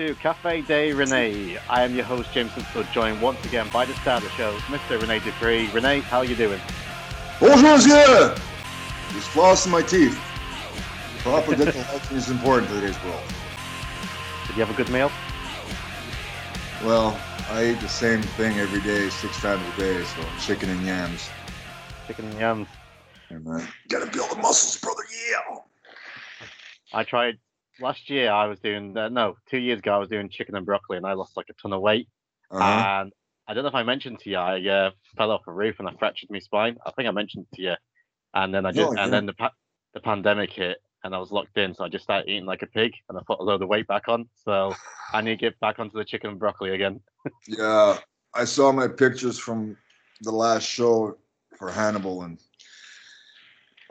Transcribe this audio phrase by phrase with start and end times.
[0.00, 1.58] to Cafe de Rene.
[1.68, 4.56] I am your host Jameson Simpson, joined once again by the star of the show,
[4.68, 4.98] Mr.
[4.98, 5.68] Rene Dupree.
[5.74, 6.58] Rene, how are you doing?
[7.38, 8.34] Bonjour, monsieur!
[9.12, 10.18] Just flossing my teeth.
[11.18, 13.20] Proper dental hygiene is important in today's world.
[14.46, 15.12] Did you have a good meal?
[16.82, 20.82] Well, I eat the same thing every day, six times a day, so chicken and
[20.86, 21.28] yams.
[22.06, 22.68] Chicken and yams.
[23.28, 23.36] Hey.
[23.90, 25.58] Gotta build the muscles, brother, yeah!
[26.94, 27.36] I tried
[27.80, 28.30] last year.
[28.30, 31.06] I was doing uh, no, two years ago I was doing chicken and broccoli, and
[31.06, 32.08] I lost like a ton of weight.
[32.50, 32.62] Uh-huh.
[32.62, 33.12] And
[33.48, 35.88] I don't know if I mentioned to you, I uh, fell off a roof and
[35.88, 36.76] I fractured my spine.
[36.86, 37.74] I think I mentioned to you.
[38.34, 39.52] And then I just, and then the pa-
[39.92, 42.66] the pandemic hit, and I was locked in, so I just started eating like a
[42.66, 44.28] pig, and I put a load of weight back on.
[44.36, 44.72] So
[45.12, 47.00] I need to get back onto the chicken and broccoli again.
[47.46, 47.98] Yeah,
[48.34, 49.76] I saw my pictures from
[50.22, 51.18] the last show
[51.58, 52.38] for Hannibal, and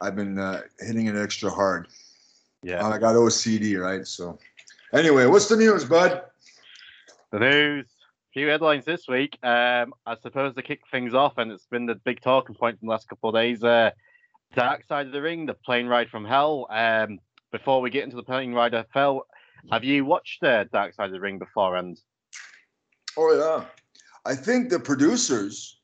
[0.01, 1.87] I've been uh, hitting it extra hard.
[2.63, 2.83] Yeah.
[2.85, 4.05] And I got OCD, right?
[4.05, 4.37] So,
[4.93, 6.23] anyway, what's the news, bud?
[7.31, 7.87] The news.
[8.33, 9.37] Few headlines this week.
[9.43, 12.87] Um, I suppose to kick things off, and it's been the big talking point in
[12.87, 13.63] the last couple of days.
[13.63, 13.91] Uh,
[14.55, 16.67] Dark Side of the Ring, the plane ride from hell.
[16.69, 17.19] Um,
[17.51, 19.25] before we get into the plane ride of hell,
[19.71, 21.77] have you watched uh, Dark Side of the Ring before?
[21.77, 21.99] And
[23.17, 23.65] Oh yeah,
[24.25, 25.79] I think the producers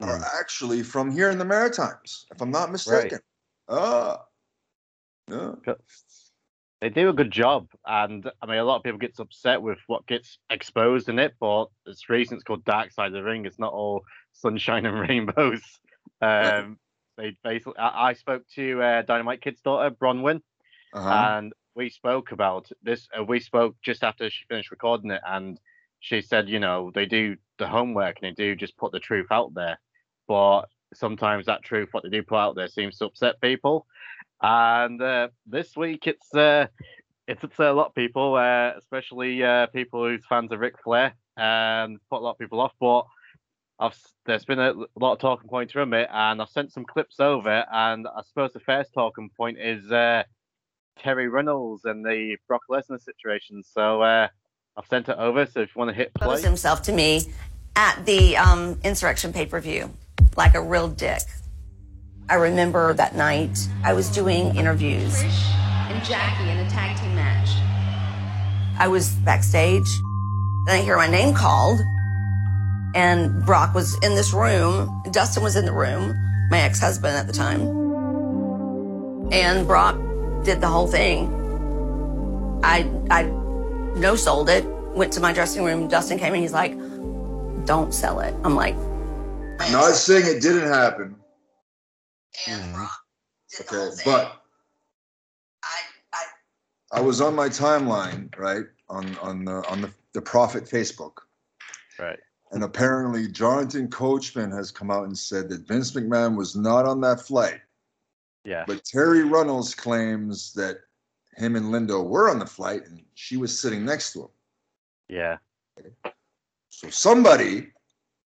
[0.00, 0.24] are Mm.
[0.38, 3.18] actually from here in the Maritimes, if I'm not mistaken.
[3.68, 4.24] Ah,
[5.30, 5.74] yeah.
[6.80, 7.68] they do a good job.
[7.86, 11.34] And I mean, a lot of people gets upset with what gets exposed in it,
[11.40, 13.46] but it's reason it's called Dark Side of the Ring.
[13.46, 15.62] It's not all sunshine and rainbows.
[16.20, 16.78] Um,
[17.16, 20.40] they basically, I, I spoke to uh, Dynamite Kid's daughter, Bronwyn.
[20.94, 21.36] Uh-huh.
[21.36, 23.08] and we spoke about this.
[23.16, 25.60] Uh, we spoke just after she finished recording it, and
[26.00, 29.26] she said, you know, they do the homework and they do just put the truth
[29.30, 29.78] out there,
[30.26, 30.62] but
[30.94, 33.86] sometimes that truth, what they do put out there, seems to upset people.
[34.40, 36.66] And uh, this week, it's uh,
[37.26, 41.14] it's upset a lot of people, uh, especially uh, people who's fans of Ric Flair,
[41.36, 42.72] and put a lot of people off.
[42.80, 43.06] But
[43.78, 47.20] I've there's been a lot of talking points from it, and I've sent some clips
[47.20, 47.64] over.
[47.72, 49.90] And I suppose the first talking point is.
[49.90, 50.24] Uh,
[50.98, 53.62] Terry Reynolds and the Brock Lesnar situation.
[53.62, 54.28] So uh,
[54.76, 55.46] I've sent it over.
[55.46, 57.22] So if you want to hit play, himself to me
[57.76, 59.90] at the um, Insurrextion pay per view
[60.36, 61.22] like a real dick.
[62.30, 65.22] I remember that night I was doing interviews.
[65.22, 65.50] Trish
[65.88, 67.48] and Jackie in a tag team match.
[68.78, 69.88] I was backstage.
[70.66, 71.80] Then I hear my name called,
[72.94, 75.02] and Brock was in this room.
[75.10, 76.14] Dustin was in the room,
[76.50, 77.62] my ex husband at the time.
[79.32, 79.96] And Brock
[80.44, 81.32] did the whole thing.
[82.62, 83.22] I, I
[83.98, 85.88] no sold it, went to my dressing room.
[85.88, 86.76] Dustin came in, he's like,
[87.64, 88.34] don't sell it.
[88.44, 88.76] I'm like,
[89.70, 91.16] Not saying it didn't happen,
[92.46, 92.72] and mm-hmm.
[92.74, 92.90] Brock
[93.50, 94.04] did the okay, whole thing.
[94.04, 94.42] but
[95.64, 95.78] I,
[96.14, 101.14] I I was on my timeline, right, on on the on the the Prophet Facebook,
[101.98, 102.18] right?
[102.52, 107.00] and apparently Jonathan Coachman has come out and said that Vince McMahon was not on
[107.02, 107.60] that flight.
[108.44, 110.78] Yeah, But Terry Runnels claims that
[111.36, 114.28] him and Linda were on the flight and she was sitting next to him.
[115.08, 115.36] yeah,
[116.70, 117.68] So somebody,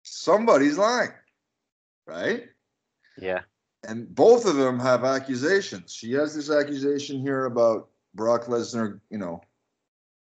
[0.02, 1.10] somebody's lying,
[2.06, 2.44] right?
[3.18, 3.40] yeah,
[3.86, 5.92] And both of them have accusations.
[5.92, 9.40] She has this accusation here about Brock Lesnar, you know,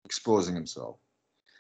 [0.05, 0.97] exposing himself.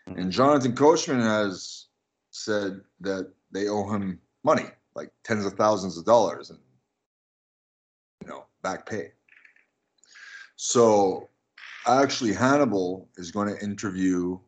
[0.06, 1.86] And Jonathan Coachman has
[2.30, 6.58] said that they owe him money, like tens of thousands of dollars and
[8.22, 9.12] you know, back pay.
[10.56, 11.28] So
[11.86, 14.38] actually Hannibal is going to interview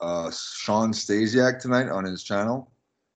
[0.00, 2.70] uh Shawn Stasiak tonight on his channel.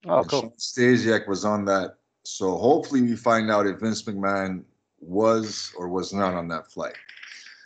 [0.07, 0.41] Oh, And cool.
[0.41, 1.97] Shawn Stasiak was on that.
[2.27, 4.65] So hopefully we find out if Vince McMahon
[4.99, 6.97] was or was not on that flight.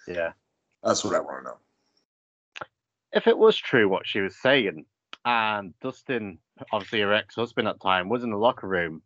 [0.07, 0.33] Yeah.
[0.83, 1.57] That's what I want to know.
[3.13, 4.85] If it was true what she was saying,
[5.25, 6.39] and Dustin,
[6.73, 9.01] obviously her ex-husband at the time, was in the locker room,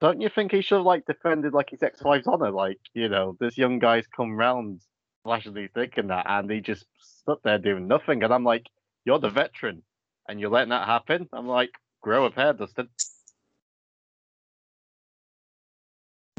[0.00, 2.50] don't you think he should have like defended like his ex-wife's honor?
[2.50, 4.80] Like, you know, this young guy's come round,
[5.22, 8.22] flashing his dick and that, and he just stood there doing nothing.
[8.22, 8.68] And I'm like,
[9.04, 9.82] you're the veteran,
[10.28, 11.28] and you're letting that happen.
[11.32, 12.88] I'm like, grow a pair, Dustin.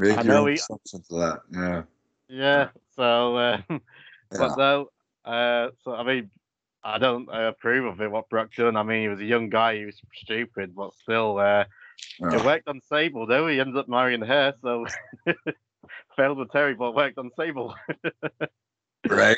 [0.02, 1.40] I know he- of that.
[1.52, 1.82] Yeah.
[2.28, 2.68] Yeah.
[2.94, 3.78] So, uh, yeah.
[4.30, 4.90] but though,
[5.24, 6.30] uh, so I mean,
[6.84, 8.10] I don't uh, approve of it.
[8.10, 8.76] What Brock done.
[8.76, 9.76] I mean, he was a young guy.
[9.78, 11.64] He was stupid, but still, uh,
[12.20, 12.36] Yeah.
[12.36, 13.46] it worked on Sable though.
[13.48, 14.86] He ended up marrying her, so
[16.16, 17.74] failed with Terry, but worked on Sable.
[19.08, 19.36] Right.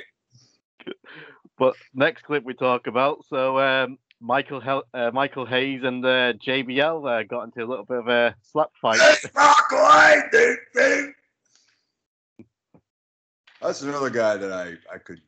[1.59, 3.25] But next clip we talk about.
[3.29, 7.85] So um, Michael Hel- uh, Michael Hayes and uh, JBL uh, got into a little
[7.85, 8.99] bit of a slap fight.
[13.61, 15.21] That's another guy that I, I could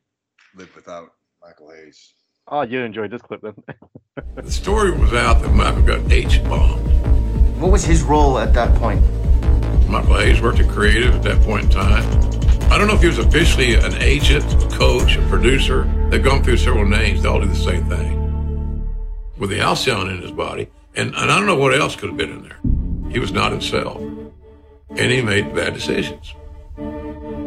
[0.55, 1.13] live without.
[1.41, 2.13] Michael Hayes.
[2.47, 3.55] Oh, you enjoyed this clip then?
[4.35, 6.85] The story was out that Michael got H bombed.
[7.59, 9.01] What was his role at that point?
[9.87, 12.03] Michael Hayes worked at Creative at that point in time.
[12.71, 15.83] I don't know if he was officially an agent, a coach, a producer.
[16.09, 17.23] They've gone through several names.
[17.23, 18.20] They all do the same thing.
[19.41, 22.17] With the Halcyon in his body, and, and I don't know what else could have
[22.17, 22.59] been in there.
[23.11, 23.99] He was not himself.
[23.99, 26.35] And he made bad decisions.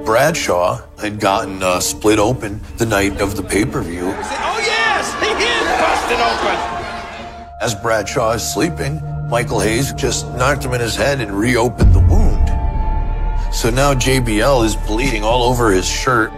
[0.05, 4.07] Bradshaw had gotten uh, split open the night of the pay per view.
[4.07, 5.13] Oh, yes!
[5.23, 7.61] He is busted open!
[7.63, 12.01] As Bradshaw is sleeping, Michael Hayes just knocked him in his head and reopened the
[12.01, 12.49] wound.
[13.55, 16.33] So now JBL is bleeding all over his shirt.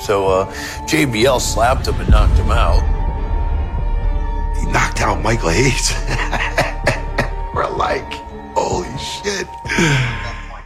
[0.00, 0.50] So uh,
[0.86, 2.99] JBL slapped him and knocked him out.
[4.70, 5.92] He knocked out Michael Hayes.
[7.52, 8.12] We're like,
[8.54, 9.48] holy shit.
[9.66, 10.62] Michael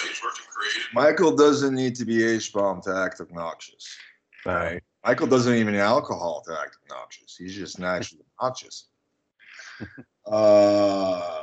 [0.00, 0.88] Hayes worked at Creative.
[0.92, 3.96] Michael doesn't need to be H bomb to act obnoxious.
[4.44, 4.82] Right.
[5.06, 7.36] Michael doesn't even need alcohol to act obnoxious.
[7.36, 8.88] He's just naturally obnoxious.
[10.26, 11.40] uh,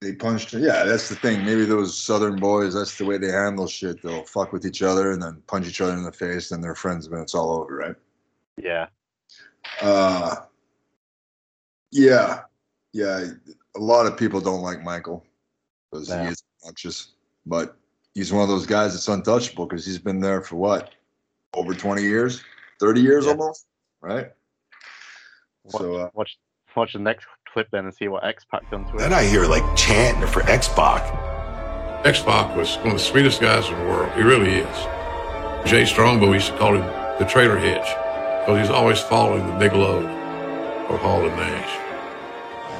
[0.00, 0.52] they punched.
[0.52, 1.44] Yeah, that's the thing.
[1.44, 2.74] Maybe those Southern boys.
[2.74, 4.00] That's the way they handle shit.
[4.00, 6.52] They'll fuck with each other and then punch each other in the face.
[6.52, 7.96] And they're friends when it's all over, right?
[8.56, 8.86] yeah.
[9.82, 10.36] Uh,
[11.92, 12.42] yeah,
[12.92, 13.26] yeah.
[13.76, 15.24] A lot of people don't like Michael
[15.90, 16.24] because Yeah.
[16.24, 17.12] he is obnoxious,
[17.46, 17.76] but
[18.14, 20.94] he's one of those guys that's untouchable because he's been there for what
[21.54, 22.42] over 20 years,
[22.78, 23.32] 30 years Yeah.
[23.32, 23.66] almost,
[24.00, 24.32] right?
[25.64, 26.38] Watch, So, uh, watch,
[26.76, 29.12] watch the next clip then and see what X Pac done to Then.
[29.12, 31.02] I hear like chanting for X Pac.
[32.06, 34.10] X Pac was one of the sweetest guys in the world.
[34.12, 34.86] He really is.
[35.68, 36.86] Jay Strongbow used to call him
[37.18, 37.86] the trailer hitch
[38.40, 41.76] because he's always following the big load of Hall and Nash.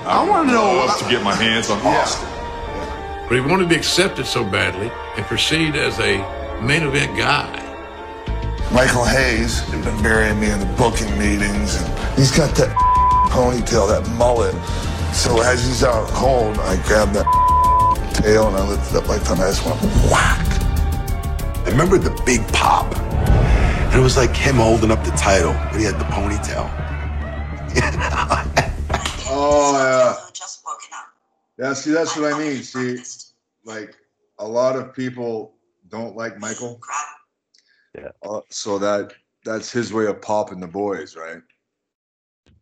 [0.07, 2.27] I want to know up to get my hands on Austin.
[3.29, 6.17] But he wanted to be accepted so badly and perceived as a
[6.63, 7.47] main event guy.
[8.73, 12.75] Michael Hayes has been burying me in the booking meetings, and he's got that
[13.31, 14.55] ponytail, that mullet.
[15.15, 17.27] So as he's out cold, I grab that
[18.15, 19.81] tail and I lift it up like that, and I just went
[20.11, 20.47] whack.
[21.67, 22.91] I remember the big pop.
[23.91, 26.69] And it was like him holding up the title, but he had the ponytail.
[29.29, 31.07] oh yeah, Just woken up.
[31.59, 31.73] yeah.
[31.73, 32.63] See, that's what I mean.
[32.63, 32.99] See,
[33.65, 33.97] like
[34.39, 35.55] a lot of people
[35.89, 36.81] don't like Michael.
[37.97, 38.11] Yeah.
[38.23, 39.13] Uh, so that
[39.45, 41.43] that's his way of popping the boys, right?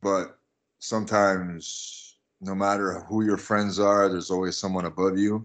[0.01, 0.39] But
[0.79, 5.45] sometimes, no matter who your friends are, there's always someone above you,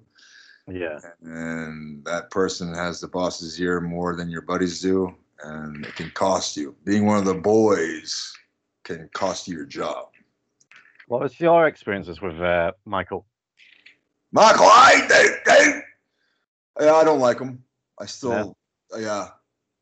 [0.68, 1.00] Yeah.
[1.24, 5.14] and that person has the boss's ear more than your buddies do,
[5.44, 6.76] and it can cost you.
[6.84, 8.34] Being one of the boys
[8.84, 10.10] can cost you your job.
[11.08, 13.26] What was your experiences with uh, Michael?
[14.32, 17.64] Michael, I they, they, yeah, I don't like him.
[18.00, 18.58] I still,
[18.98, 19.30] yeah.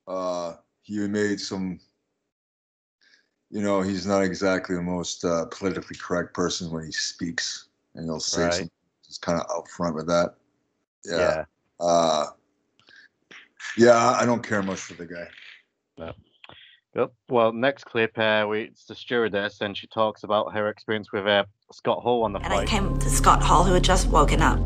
[0.07, 1.79] Uh, he made some.
[3.49, 8.05] You know, he's not exactly the most uh, politically correct person when he speaks, and
[8.05, 8.53] he'll say Right.
[8.53, 8.71] something.
[9.05, 10.35] He's kind of out front with that.
[11.05, 11.17] Yeah.
[11.17, 11.45] Yeah.
[11.79, 12.25] Uh,
[13.77, 15.27] yeah, I don't care much for the guy.
[16.95, 17.13] Yep.
[17.29, 21.25] Well, next clip, uh, we, it's the stewardess, and she talks about her experience with
[21.25, 24.41] uh, Scott Hall on the And I came to Scott Hall, who had just woken
[24.41, 24.59] up.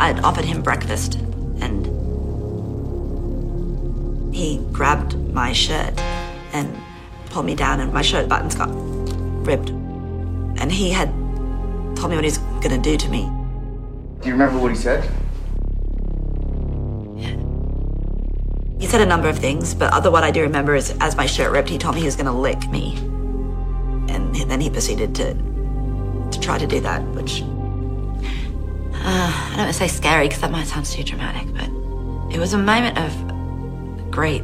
[0.00, 1.16] I'd offered him breakfast,
[1.60, 1.84] and
[4.34, 5.98] he grabbed my shirt
[6.52, 6.74] and
[7.26, 8.70] pulled me down, and my shirt buttons got
[9.46, 9.70] ripped.
[10.58, 11.08] And he had
[11.96, 13.30] told me what he was going to do to me.
[14.20, 15.06] Do you remember what he said?
[18.78, 21.26] He said a number of things, but other what I do remember is as my
[21.26, 22.96] shirt ripped, he told me he was going to lick me.
[24.08, 25.34] And then he proceeded to
[26.30, 27.46] to try to do that, which uh,
[29.04, 31.70] I don't want to say scary because that might sound too dramatic, but
[32.34, 34.42] it was a moment of great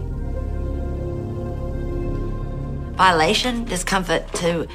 [2.96, 4.66] violation, discomfort to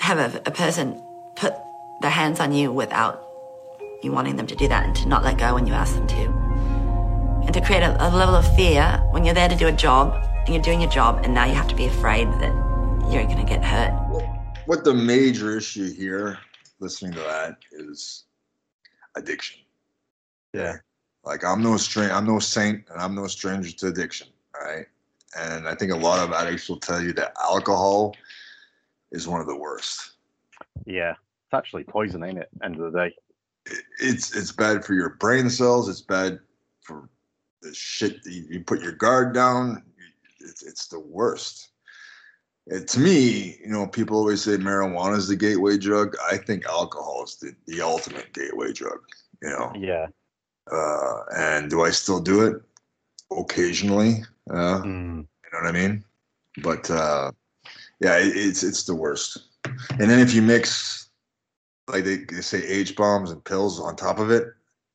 [0.00, 1.00] have a, a person
[1.36, 1.54] put
[2.00, 3.22] their hands on you without
[4.02, 6.06] you wanting them to do that and to not let go when you ask them
[6.06, 6.43] to
[7.44, 10.14] and to create a, a level of fear when you're there to do a job
[10.46, 12.52] and you're doing your job and now you have to be afraid that
[13.12, 13.92] you're going to get hurt.
[14.66, 16.38] What the major issue here,
[16.80, 18.24] listening to that, is
[19.14, 19.60] addiction.
[20.52, 20.76] Yeah.
[21.24, 24.28] Like I'm no strain, I'm no saint, and I'm no stranger to addiction.
[24.58, 24.86] Right.
[25.36, 28.14] and I think a lot of addicts will tell you that alcohol
[29.10, 30.12] is one of the worst.
[30.86, 31.10] Yeah.
[31.10, 32.48] It's actually poison, ain't it?
[32.62, 33.14] End of the day.
[34.00, 35.88] It's it's bad for your brain cells.
[35.88, 36.38] It's bad
[36.82, 37.08] for
[37.64, 39.82] the shit you, you put your guard down.
[40.40, 41.70] It's it's the worst.
[42.66, 46.14] It, to me, you know, people always say marijuana is the gateway drug.
[46.30, 48.98] I think alcohol is the, the ultimate gateway drug.
[49.42, 50.06] You know, Yeah.
[50.72, 52.62] uh, and do I still do it
[53.30, 54.22] occasionally?
[54.50, 55.18] Uh, Mm.
[55.26, 56.04] you know what I mean?
[56.62, 57.32] But uh,
[58.00, 59.38] yeah, it, it's it's the worst.
[59.98, 61.08] And then if you mix,
[61.88, 64.48] like they, they say, H bombs and pills on top of it,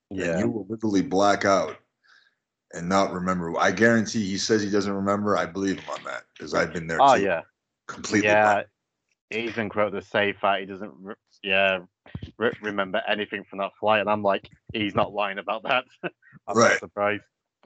[0.09, 0.39] Yeah.
[0.39, 1.77] you will literally black out
[2.73, 3.53] and not remember.
[3.59, 5.37] I guarantee he says he doesn't remember.
[5.37, 7.01] I believe him on that because I've been there.
[7.01, 7.23] Oh too.
[7.23, 7.41] yeah.
[7.87, 8.27] completely.
[8.29, 8.63] Yeah.
[9.29, 10.91] He's been quoted to say that he doesn't.
[10.99, 11.79] Re- yeah.
[12.37, 15.85] Re- remember anything from that flight, and I'm like, he's not lying about that.
[16.47, 16.69] I'm Right.
[16.71, 17.23] not surprised.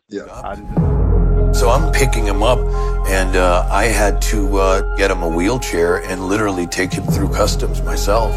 [0.10, 0.24] Yeah.
[0.43, 2.60] And So I'm picking him up,
[3.07, 7.29] and uh, I had to uh, get him a wheelchair and literally take him through
[7.29, 8.33] customs myself.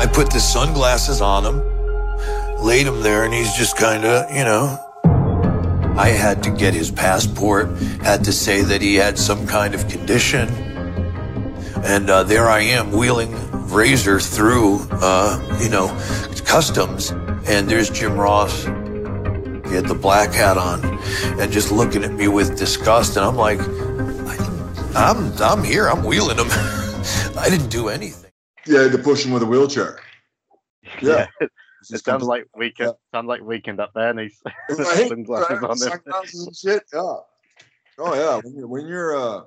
[0.00, 4.44] I put the sunglasses on him, laid him there, and he's just kind of, you
[4.44, 4.78] know.
[5.98, 9.88] I had to get his passport, had to say that he had some kind of
[9.88, 10.48] condition.
[11.82, 13.34] And uh, there I am wheeling
[13.68, 15.88] Razor through, uh, you know,
[16.44, 17.10] customs.
[17.48, 18.62] And there's Jim Ross.
[18.62, 20.84] He had the black hat on
[21.40, 23.16] and just looking at me with disgust.
[23.16, 25.88] And I'm like, I, I'm, I'm here.
[25.88, 26.46] I'm wheeling him.
[27.36, 28.30] I didn't do anything.
[28.68, 29.98] Yeah, to push him with a wheelchair.
[31.02, 31.26] Yeah.
[31.90, 32.94] It sounds like weekend.
[33.12, 34.40] Sounds like weekend up there, and he's
[34.70, 35.76] Right, sunglasses right, on.
[35.76, 36.82] sunglasses and shit.
[36.92, 37.16] Yeah.
[38.00, 38.40] Oh yeah.
[38.42, 39.44] When you're, when you're uh,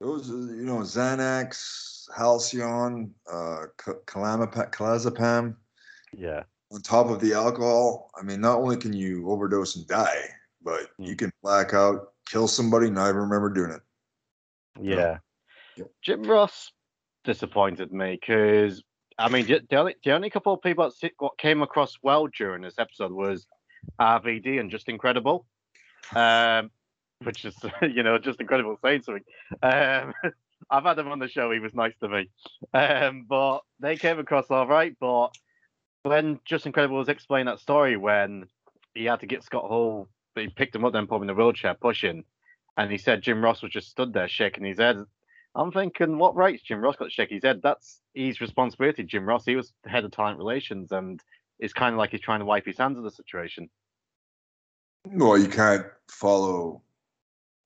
[0.00, 4.70] those you know Xanax, Halcyon, uh, c- Calamapa-
[6.16, 6.42] Yeah.
[6.72, 8.10] on top of the alcohol.
[8.18, 10.24] I mean, not only can you overdose and die,
[10.62, 13.80] but you can black out, kill somebody, and even remember doing it.
[14.80, 15.18] Yeah.
[16.02, 16.70] Jim Ross
[17.24, 18.82] disappointed me because
[19.18, 22.62] I mean the only the only couple of people that what came across well during
[22.62, 23.46] this episode was
[24.00, 25.46] RVD and Justin Credible,
[26.14, 26.70] um,
[27.22, 29.24] which is you know just incredible saying something.
[29.62, 30.14] Um,
[30.70, 32.30] I've had him on the show; he was nice to me,
[32.72, 34.96] um, but they came across all right.
[34.98, 35.28] But
[36.02, 38.46] when Justin Credible was explaining that story when
[38.94, 41.34] he had to get Scott Hall, he picked him up, then put him in the
[41.34, 42.24] wheelchair, pushing,
[42.76, 45.04] and he said Jim Ross was just stood there shaking his head.
[45.56, 47.60] I'm thinking, what rights Jim Ross got to shake his head?
[47.62, 49.04] That's his responsibility.
[49.04, 51.20] Jim Ross, he was the head of talent relations, and
[51.60, 53.70] it's kind of like he's trying to wipe his hands of the situation.
[55.06, 56.82] Well, you can't follow.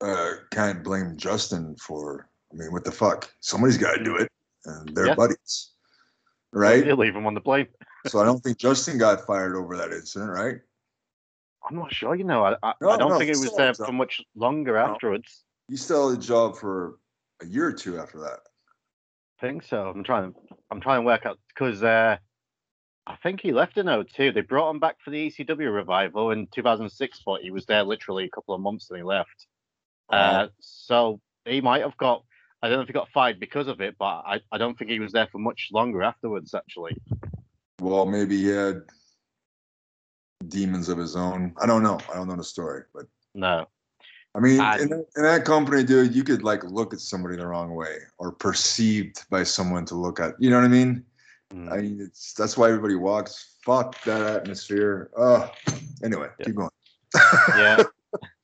[0.00, 2.28] Uh, can't blame Justin for.
[2.52, 3.33] I mean, what the fuck?
[3.40, 4.30] Somebody's got to do it,
[4.66, 5.14] and they're Yeah.
[5.14, 5.71] buddies,
[6.52, 6.85] right?
[6.85, 7.68] He'll leave him on the plane.
[8.07, 10.57] so I don't think Justin got fired over that incident, right?
[11.68, 12.45] I'm not sure, you know.
[12.45, 14.78] I, I, No, I don't no, think he he was there for much longer No.
[14.92, 15.45] afterwards.
[15.68, 16.99] He still had a job for
[17.42, 18.40] a year or two after that.
[19.38, 19.88] I think so.
[19.88, 20.35] I'm trying.
[20.71, 22.16] I'm trying to work out because uh,
[23.07, 24.33] I think he left in 02.
[24.33, 28.25] They brought him back for the ECW revival in 2006, but he was there literally
[28.25, 29.47] a couple of months and he left.
[30.11, 32.25] Uh, so he might have got.
[32.61, 34.90] I don't know if he got fired because of it, but I, I don't think
[34.90, 36.54] he was there for much longer afterwards.
[36.54, 36.97] Actually,
[37.80, 38.83] Well, maybe he had
[40.49, 41.54] demons of his own.
[41.61, 42.00] I don't know.
[42.11, 43.04] I don't know the story, but
[43.35, 43.66] no.
[44.38, 47.37] I mean, And- in, that, in that company, dude, you could like look at somebody
[47.37, 50.35] the wrong way or perceived by someone to look at.
[50.38, 51.04] You know what I mean?
[51.52, 51.73] Mm.
[51.73, 53.57] I mean, it's that's why everybody walks.
[53.64, 55.11] Fuck that atmosphere.
[55.16, 55.49] Uh
[56.04, 56.71] anyway, keep going.
[57.57, 57.83] yeah.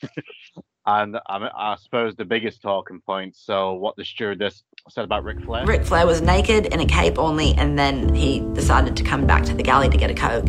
[0.86, 3.36] and I, I suppose the biggest talking point.
[3.36, 5.64] So what the stewardess said about Ric Flair.
[5.64, 9.44] Ric Flair was naked in a cape only, and then he decided to come back
[9.44, 10.48] to the galley to get a Coke.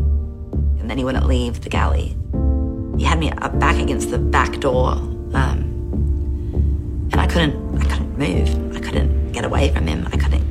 [0.80, 2.18] And then he wouldn't leave the galley.
[2.98, 4.96] He had me up back against the back door,
[5.36, 5.60] um,
[7.12, 8.48] and I couldn't, I couldn't move.
[8.76, 10.08] I couldn't get away from him.
[10.08, 10.46] I couldn't,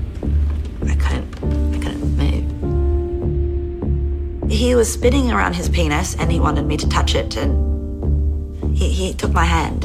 [0.83, 1.35] I couldn't,
[1.75, 2.45] I couldn't move.
[4.51, 8.91] He was spinning around his penis, and he wanted me to touch it, and he,
[8.91, 9.85] he took my hand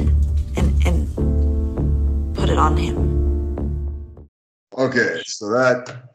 [0.57, 1.07] and, and
[2.35, 4.27] put it on him.
[4.77, 6.09] Okay, so that.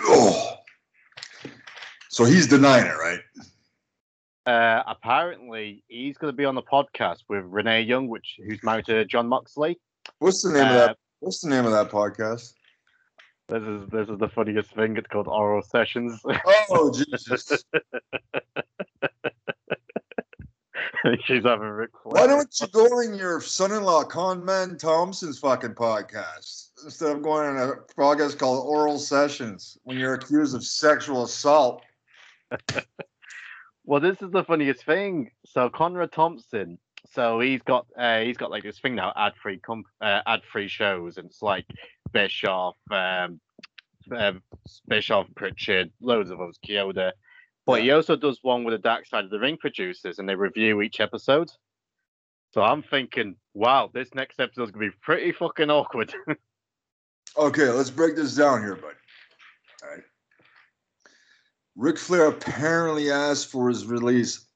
[0.00, 0.54] Oh.
[2.08, 3.20] So he's denying it, right?
[4.46, 8.86] Uh, apparently, he's going to be on the podcast with Renee Young, which who's married
[8.86, 9.78] to Jon Moxley.
[10.20, 10.96] What's the name of Uh, that?
[11.20, 12.52] What's the name of that podcast?
[13.48, 14.96] This is this is the funniest thing.
[14.96, 16.20] It's called Oral Sessions.
[16.70, 17.64] Oh Jesus!
[21.24, 22.12] She's having Ric Flair.
[22.14, 27.56] Why don't you go on your son-in-law Conrad Thompson's fucking podcast instead of going on
[27.68, 31.82] a podcast called Oral Sessions when you're accused of sexual assault?
[33.86, 35.30] Well, this is the funniest thing.
[35.46, 36.78] So Conrad Thompson,
[37.12, 40.42] so he's got uh, he's got like this thing now, ad free comp uh, ad
[40.50, 41.66] free shows, and it's like
[42.12, 43.40] Bischoff, um,
[44.14, 44.42] um,
[44.88, 47.12] Bischoff, Prichard, loads of others, Kyoto.
[47.64, 50.34] But he also does one with the Dark Side of the Ring producers, and they
[50.34, 51.50] review each episode.
[52.52, 56.12] So I'm thinking, wow, this next episode's gonna be pretty fucking awkward.
[57.38, 58.94] Okay, let's break this down here, bud.
[59.82, 60.02] All right.
[61.76, 64.46] Ric Flair apparently asked for his release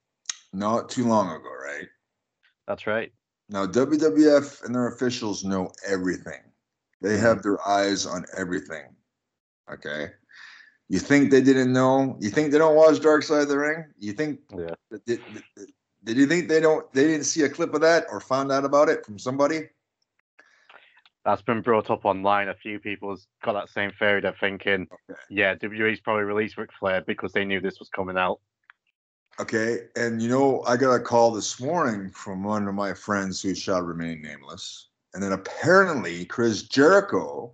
[0.52, 1.86] not too long ago, right?
[2.66, 3.12] That's right.
[3.48, 6.40] Now, WWF and their officials know everything.
[7.02, 7.22] They Mm-hmm.
[7.22, 8.84] have their eyes on everything.
[9.72, 10.10] Okay.
[10.88, 12.16] You think they didn't know?
[12.20, 13.84] You think they don't watch Dark Side of the Ring?
[13.98, 14.40] You think?
[14.56, 14.74] Yeah.
[14.90, 15.42] Did, did,
[16.04, 16.90] did you think they don't?
[16.92, 19.68] They didn't see a clip of that or found out about it from somebody?
[21.24, 22.48] That's been brought up online.
[22.48, 24.20] A few people's got that same theory.
[24.20, 24.88] They're thinking,
[25.28, 28.40] yeah, WWE's probably released Ric Flair because they knew this was coming out.
[29.38, 29.80] Okay.
[29.96, 33.54] And you know, I got a call this morning from one of my friends who
[33.54, 34.88] shall remain nameless.
[35.14, 37.52] And then apparently Chris Jericho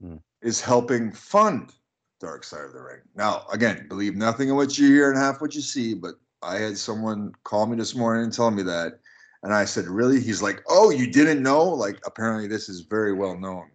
[0.00, 0.16] Hmm.
[0.40, 1.74] is helping fund
[2.20, 3.00] Dark Side of the Ring.
[3.14, 6.56] Now, again, believe nothing of what you hear and half what you see, but I
[6.56, 9.00] had someone call me this morning and tell me that.
[9.42, 10.20] And I said, Really?
[10.20, 11.64] He's like, Oh, you didn't know?
[11.64, 13.70] Like, apparently, this is very well known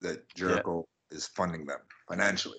[0.00, 2.58] that Jericho is funding them financially.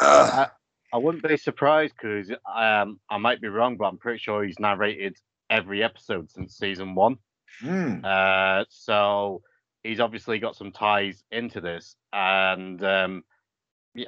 [0.00, 0.48] I,
[0.92, 4.58] I wouldn't be surprised because um, I might be wrong, but I'm pretty sure he's
[4.58, 5.16] narrated
[5.50, 7.16] every episode since season one.
[7.60, 8.04] Hmm.
[8.04, 9.42] Uh, so
[9.82, 13.24] he's obviously got some ties into this, and um,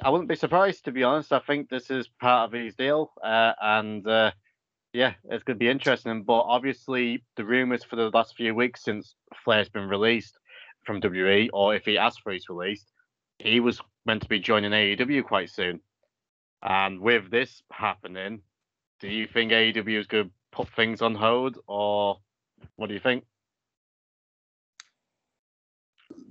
[0.01, 1.33] I wouldn't be surprised to be honest.
[1.33, 4.31] I think this is part of his deal, uh, and uh,
[4.93, 6.23] yeah, it's going to be interesting.
[6.23, 10.37] But obviously, the rumors for the last few weeks since Flair's been released
[10.85, 12.85] from WWE, or if he asked for his release,
[13.39, 15.79] he was meant to be joining AEW quite soon.
[16.63, 18.41] And with this happening,
[18.99, 22.17] do you think AEW is going to put things on hold, or
[22.75, 23.23] what do you think?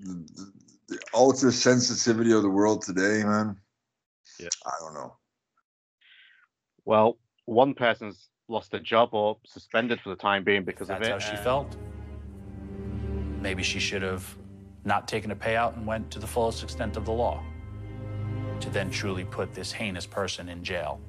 [0.01, 0.51] the,
[0.89, 3.57] the ultra sensitivity of the world today, man.
[4.39, 4.49] Yeah.
[4.67, 5.17] I don't know.
[6.85, 11.07] Well, one person's lost a job or suspended for the time being because That's of
[11.07, 11.11] it.
[11.11, 11.77] That's how she felt.
[13.41, 14.37] Maybe she should have
[14.85, 17.43] not taken a payout and went to the fullest extent of the law
[18.61, 21.01] to then truly put this heinous person in jail.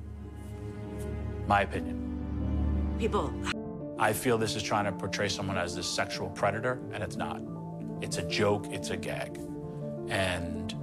[1.47, 2.95] My opinion.
[2.97, 3.33] People,
[3.97, 7.41] I feel this is trying to portray someone as this sexual predator, and it's not.
[8.01, 9.37] It's a joke, it's a gag.
[10.07, 10.75] And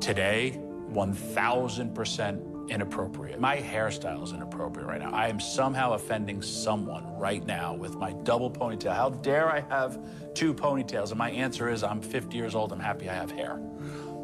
[0.00, 0.60] today,
[0.92, 3.38] 1000% inappropriate.
[3.40, 5.10] My hairstyle is inappropriate right now.
[5.12, 8.94] I am somehow offending someone right now with my double ponytail.
[8.94, 9.98] How dare I have
[10.34, 11.10] two ponytails?
[11.10, 13.60] And my answer is I'm 50 years old, I'm happy I have hair.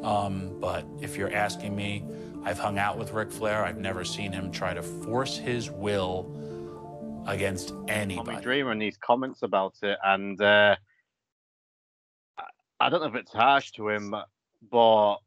[0.03, 2.05] Um, but if you're asking me,
[2.43, 3.65] I've hung out with Ric Flair.
[3.65, 6.35] I've never seen him try to force his will
[7.27, 8.31] against anybody.
[8.31, 10.75] Tommy Dreamer and these comments about it, and uh,
[12.81, 14.15] I- don't know if it's harsh to him,
[14.71, 15.19] but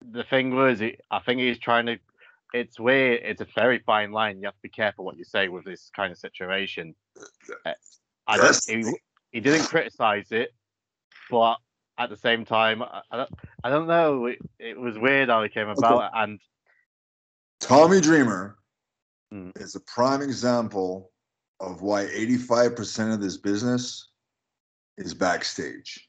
[0.00, 1.98] the thing was, he- I think he's trying to.
[2.52, 3.20] It's weird.
[3.22, 4.38] It's a very fine line.
[4.38, 6.94] You have to be careful what you say with this kind of situation.
[7.64, 7.72] Uh,
[8.26, 8.64] I don't.
[8.66, 8.84] He,
[9.32, 10.50] he didn't criticize it,
[11.30, 11.56] but
[11.98, 13.30] at the same time, I, I don't.
[13.62, 14.26] I don't know.
[14.26, 16.40] It, it was weird how it came about, and
[17.60, 18.56] Tommy Dreamer
[19.32, 19.50] Hmm.
[19.56, 21.12] is a prime example
[21.60, 24.08] of why 85% of this business
[24.98, 26.08] is backstage.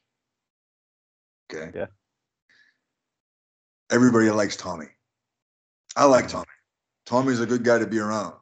[1.52, 1.70] Okay.
[1.76, 1.86] Yeah.
[3.90, 4.86] Everybody likes Tommy.
[5.96, 6.46] I like Tommy.
[7.04, 8.34] Tommy's a good guy to be around.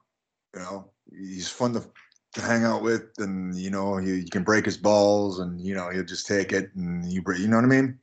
[0.54, 1.84] You know, he's fun to,
[2.34, 5.74] to hang out with, and you know, you, you can break his balls, and you
[5.74, 7.40] know, he'll just take it, and you break.
[7.40, 7.98] You know what I mean?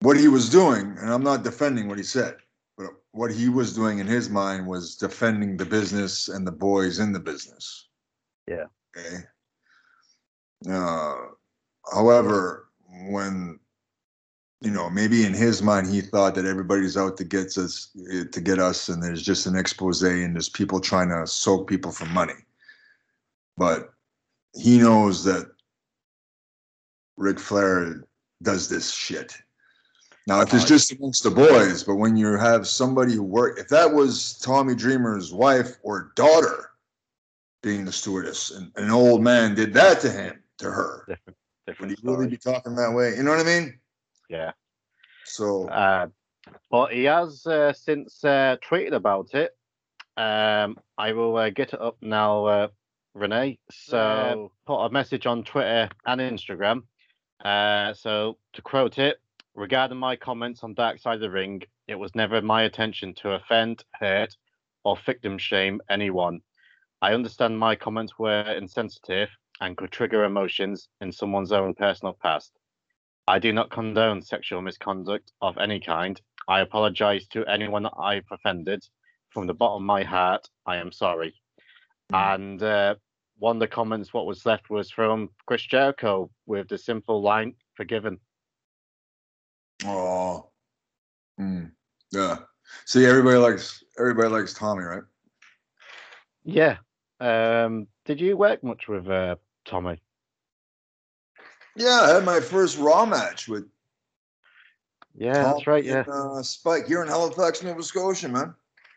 [0.00, 2.36] What he was doing, and I'm not defending what he said,
[2.76, 6.98] but what he was doing in his mind was defending the business and the boys
[6.98, 7.88] in the business.
[8.48, 8.64] Yeah.
[8.96, 9.16] Okay.
[10.68, 11.14] Uh,
[11.92, 12.70] however,
[13.08, 13.60] when
[14.60, 18.24] you know, maybe in his mind he thought that everybody's out to get us eh,
[18.30, 21.92] to get us, and there's just an expose and there's people trying to soak people
[21.92, 22.34] for money.
[23.56, 23.92] But
[24.54, 25.50] he knows that
[27.16, 28.04] Ric Flair
[28.42, 29.36] does this shit.
[30.26, 33.68] Now, if it's just amongst the boys, but when you have somebody who work, if
[33.68, 36.70] that was Tommy Dreamer's wife or daughter
[37.62, 41.66] being the stewardess, and an old man did that to him, to her, different, would
[41.66, 42.28] different he really story.
[42.28, 43.16] be talking that way?
[43.16, 43.79] You know what I mean?
[44.30, 44.52] Yeah.
[45.24, 46.06] So, Uh,
[46.70, 49.56] but he has uh, since uh, tweeted about it.
[50.16, 52.68] Um, I will uh, get it up now, uh,
[53.14, 53.58] Renee.
[53.70, 56.82] So put a message on Twitter and Instagram.
[57.44, 59.20] Uh, so to quote it,
[59.54, 63.32] regarding my comments on Dark Side of the Ring, it was never my intention to
[63.32, 64.36] offend, hurt,
[64.84, 66.40] or victim shame anyone.
[67.02, 72.52] I understand my comments were insensitive and could trigger emotions in someone's own personal past.
[73.30, 76.20] I do not condone sexual misconduct of any kind.
[76.48, 78.82] I apologize to anyone that I've offended.
[79.28, 81.32] From the bottom of my heart, I am sorry.
[82.12, 82.96] And uh,
[83.38, 87.54] one of the comments, what was left, was from Chris Jericho with the simple line,
[87.76, 88.18] forgiven.
[89.84, 90.50] oh,
[91.40, 91.70] mm,
[92.10, 92.38] yeah.
[92.84, 95.04] See, everybody likes everybody likes Tommy, right?
[96.42, 96.78] Yeah.
[97.20, 100.02] Um, did you work much with uh, Tommy?
[101.76, 103.68] Yeah, I had my first Raw match with
[105.14, 105.84] Yeah, Tom that's right.
[105.84, 108.54] Yeah, and, uh, Spike here in Halifax, Nova Scotia, man.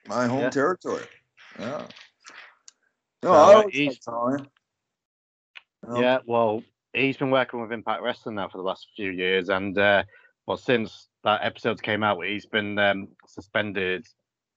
[0.07, 0.49] My home Yeah.
[0.49, 1.05] territory.
[1.59, 1.87] Yeah.
[3.21, 3.99] No, I uh, always he's-
[5.95, 6.19] yeah.
[6.25, 10.03] Well, he's been working with Impact Wrestling now for the last few years, and uh,
[10.45, 14.05] well, since that episode came out, he's been um, suspended.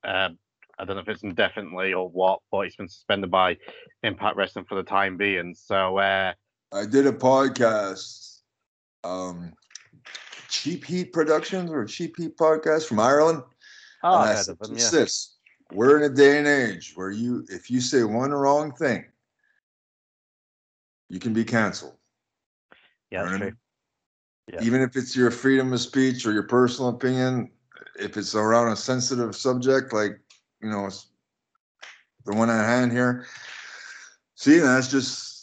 [0.02, 0.30] Uh,
[0.78, 3.56] I don't know if it's indefinitely or what, but he's been suspended by
[4.02, 5.54] Impact Wrestling for the time being.
[5.54, 6.32] So, uh,
[6.72, 8.40] I did a podcast,
[9.04, 9.52] um,
[10.48, 13.42] Cheap Heat Productions or Cheap Heat Podcast from Ireland.
[14.02, 14.76] oh, And I said them.
[14.76, 15.36] Yeah, this:
[15.72, 19.04] we're in a day and age where you, if you say one wrong thing,
[21.08, 21.96] you can be canceled.
[23.10, 23.56] yeah, that's You know what I true.
[24.52, 24.62] Yeah.
[24.62, 27.50] Even if it's your freedom of speech or your personal opinion,
[27.98, 30.20] if it's around a sensitive subject like
[30.62, 30.88] you know
[32.24, 33.26] the one at hand here,
[34.36, 35.35] see, that's just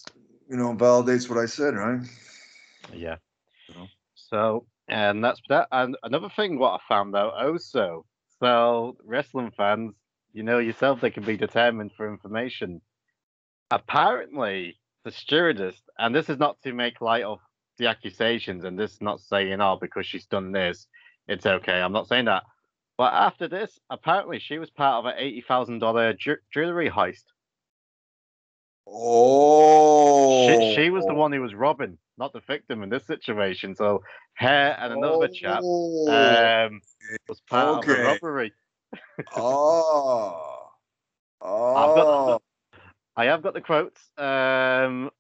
[0.54, 2.00] you know validates what I said, right?
[2.94, 3.16] Yeah.
[4.14, 5.68] So, and that's that.
[5.72, 8.06] And another thing, what I found out also,
[8.40, 9.96] so wrestling fans,
[10.32, 12.82] you know yourself, they can be determined for information.
[13.72, 17.40] Apparently, the stewardess, and this is not to make light of
[17.80, 20.86] the accusations, and this is not saying, oh, because she's done this,
[21.28, 21.82] it's okay.
[21.82, 22.44] I'm not saying that.
[22.96, 27.24] But after this, apparently she was part of an $80,000 ju- jewelry heist.
[28.86, 33.76] Oh, She, she was the one who was robbing, not the victim in this situation.
[33.76, 34.04] So
[34.36, 36.82] her and another chap Oh, um,
[37.28, 38.54] was part of the robbery.
[39.36, 40.70] oh,
[41.42, 42.42] I've got, oh,
[43.16, 44.02] I have got the quotes.
[44.18, 45.12] Um,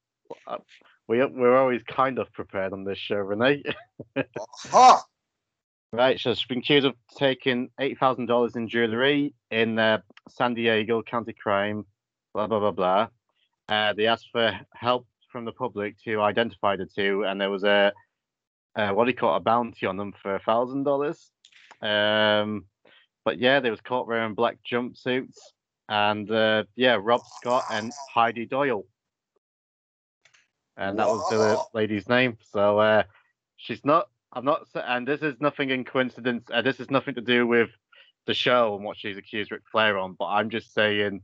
[1.08, 3.64] we we're always kind of prepared on this show, Renee.
[4.72, 5.04] ha!
[5.94, 10.00] right, so she's been accused of taking eight thousand dollars in jewelry in uh,
[10.30, 11.86] San Diego county crime.
[12.34, 13.08] Blah blah blah blah.
[13.70, 17.64] Uh, they asked for help from the public to identify the two, and there was
[17.64, 17.94] a
[18.76, 21.32] uh, what he you call it, a bounty on them for a thousand dollars.
[21.82, 22.66] Um,
[23.26, 25.38] but yeah, they was caught wearing black jumpsuits,
[25.90, 28.86] and uh, yeah, Rob Scott and Heidi Doyle,
[30.78, 32.38] and that was the lady's name.
[32.52, 33.04] So uh,
[33.58, 34.10] she's not.
[34.32, 34.68] I'm not.
[34.76, 36.48] And this is nothing in coincidence.
[36.52, 37.70] Uh, this is nothing to do with
[38.26, 40.14] the show and what she's accused Ric Flair on.
[40.14, 41.22] But I'm just saying,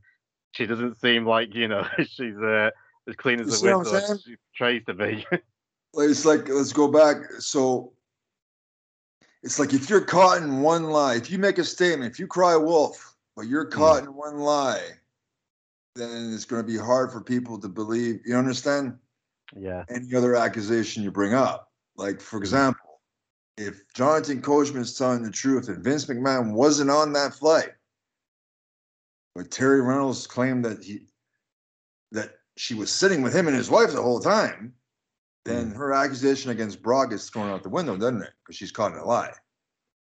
[0.52, 2.70] she doesn't seem like you know she's uh,
[3.08, 5.26] as clean You as a see whistle as she tries to be.
[5.92, 7.16] It's like let's go back.
[7.40, 7.92] So
[9.42, 12.28] it's like if you're caught in one lie, if you make a statement, if you
[12.28, 14.86] cry wolf, but you're caught in one lie,
[15.96, 18.20] then it's going to be hard for people to believe.
[18.24, 18.98] You understand?
[19.56, 19.84] yeah.
[19.88, 23.00] Any other accusation you bring up, like for example,
[23.56, 27.70] if Jonathan Coachman is telling the truth and Vince McMahon wasn't on that flight,
[29.34, 31.06] but Terry Reynolds claimed that he
[32.12, 34.74] that she was sitting with him and his wife the whole time,
[35.44, 38.32] then her accusation against Brock is thrown out the window, doesn't it?
[38.44, 39.32] Because she's caught in a lie.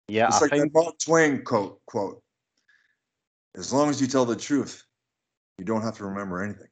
[0.07, 2.21] Yeah, it's I like think that Mark Twain quote quote.
[3.55, 4.83] As long as you tell the truth,
[5.57, 6.67] you don't have to remember anything.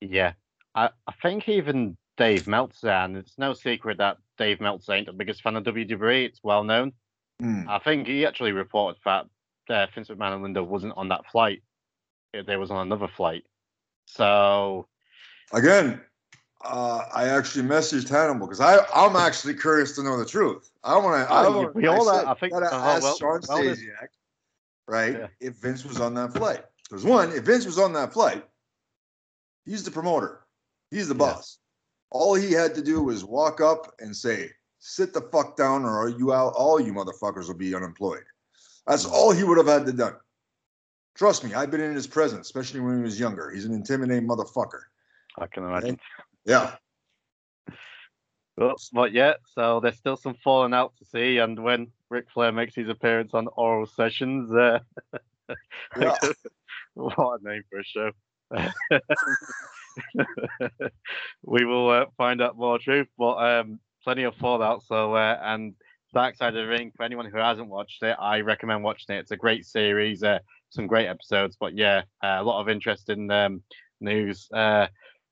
[0.00, 0.32] Yeah,
[0.74, 5.12] I, I think even Dave Meltzer, and it's no secret that Dave Meltzer ain't the
[5.12, 6.26] biggest fan of WWE.
[6.26, 6.92] It's well known.
[7.40, 7.62] Hmm.
[7.68, 9.26] I think he actually reported that
[9.70, 11.62] uh, Vince McMahon and Linda wasn't on that flight.
[12.36, 13.44] uh, They was on another flight.
[14.06, 14.88] So
[15.52, 16.00] Again,
[16.64, 20.70] uh, I actually messaged Hannibal because I I'm actually curious to know the truth.
[20.84, 21.32] I want to.
[21.32, 22.24] I Oh, all said.
[22.26, 24.08] I think gotta the ask world- Shawn well, Stasiak,
[24.86, 25.12] right?
[25.14, 25.26] Yeah.
[25.40, 28.44] If Vince was on that flight, because one, if Vince was on that flight,
[29.64, 30.46] he's the promoter,
[30.90, 31.18] he's the Yeah.
[31.34, 31.58] boss.
[32.10, 34.50] All he had to do was walk up and say,
[34.80, 36.54] "Sit the fuck down, or are you out?
[36.54, 38.24] All you motherfuckers will be unemployed."
[38.88, 40.16] That's all he would have had to done.
[41.14, 43.50] Trust me, I've been in his presence, especially when he was younger.
[43.50, 44.80] He's an intimidating motherfucker.
[45.38, 46.00] I can imagine.
[46.44, 46.74] Yeah.
[48.56, 51.38] But, but yeah, so there's still some falling out to see.
[51.38, 54.80] And when Ric Flair makes his appearance on Oral Sessions, uh,
[55.98, 56.14] Yeah.
[56.94, 58.10] what a name for a show.
[61.42, 64.82] we will uh, find out more truth, but um, plenty of fallout.
[64.84, 65.74] So, uh, and
[66.14, 69.20] Dark Side of the Ring, for anyone who hasn't watched it, I recommend watching it.
[69.20, 70.38] It's a great series, uh,
[70.70, 73.62] some great episodes, but yeah, uh, a lot of interesting um,
[74.00, 74.48] news.
[74.52, 74.86] Uh,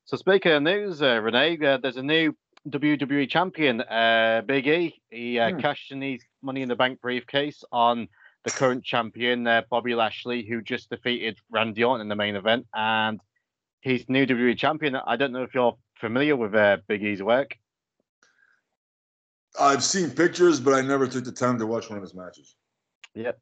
[0.05, 2.35] so, speaking of news, uh, Renee, uh, there's a new
[2.69, 5.01] WWE champion, uh, Big E.
[5.09, 5.59] He uh, Hmm.
[5.59, 8.07] cashed in his Money in the Bank briefcase on
[8.43, 12.67] the current champion, uh, Bobby Lashley, who just defeated Randy Orton in the main event,
[12.73, 13.19] and
[13.81, 14.95] he's new WWE champion.
[14.95, 17.55] I don't know if you're familiar with uh, Big E's work.
[19.59, 22.55] I've seen pictures, but I never took the time to watch one of his matches.
[23.15, 23.39] Yep.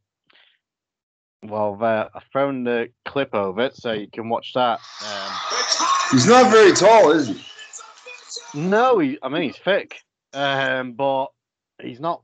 [1.43, 4.80] Well, uh, I found the clip over it so you can watch that.
[5.06, 5.32] Um,
[6.12, 7.41] He's not very tall, is he?
[8.54, 9.99] No, he, I mean he's thick,
[10.34, 11.28] um, but
[11.82, 12.21] he's not.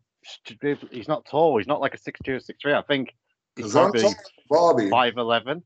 [0.91, 1.57] He's not tall.
[1.57, 2.73] He's not like a six two or six three.
[2.73, 3.13] I think
[3.55, 4.05] he's probably
[4.49, 4.89] Bobby.
[4.89, 5.63] five eleven.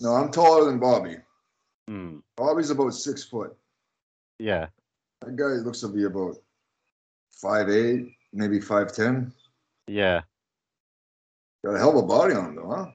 [0.00, 1.16] No, I'm taller than Bobby.
[1.88, 2.18] Hmm.
[2.36, 3.54] Bobby's about six foot.
[4.38, 4.66] Yeah.
[5.20, 6.36] That guy looks to be about
[7.40, 9.32] five eight, maybe five ten.
[9.86, 10.22] Yeah.
[11.64, 12.86] Got a hell of a body on him, though, huh?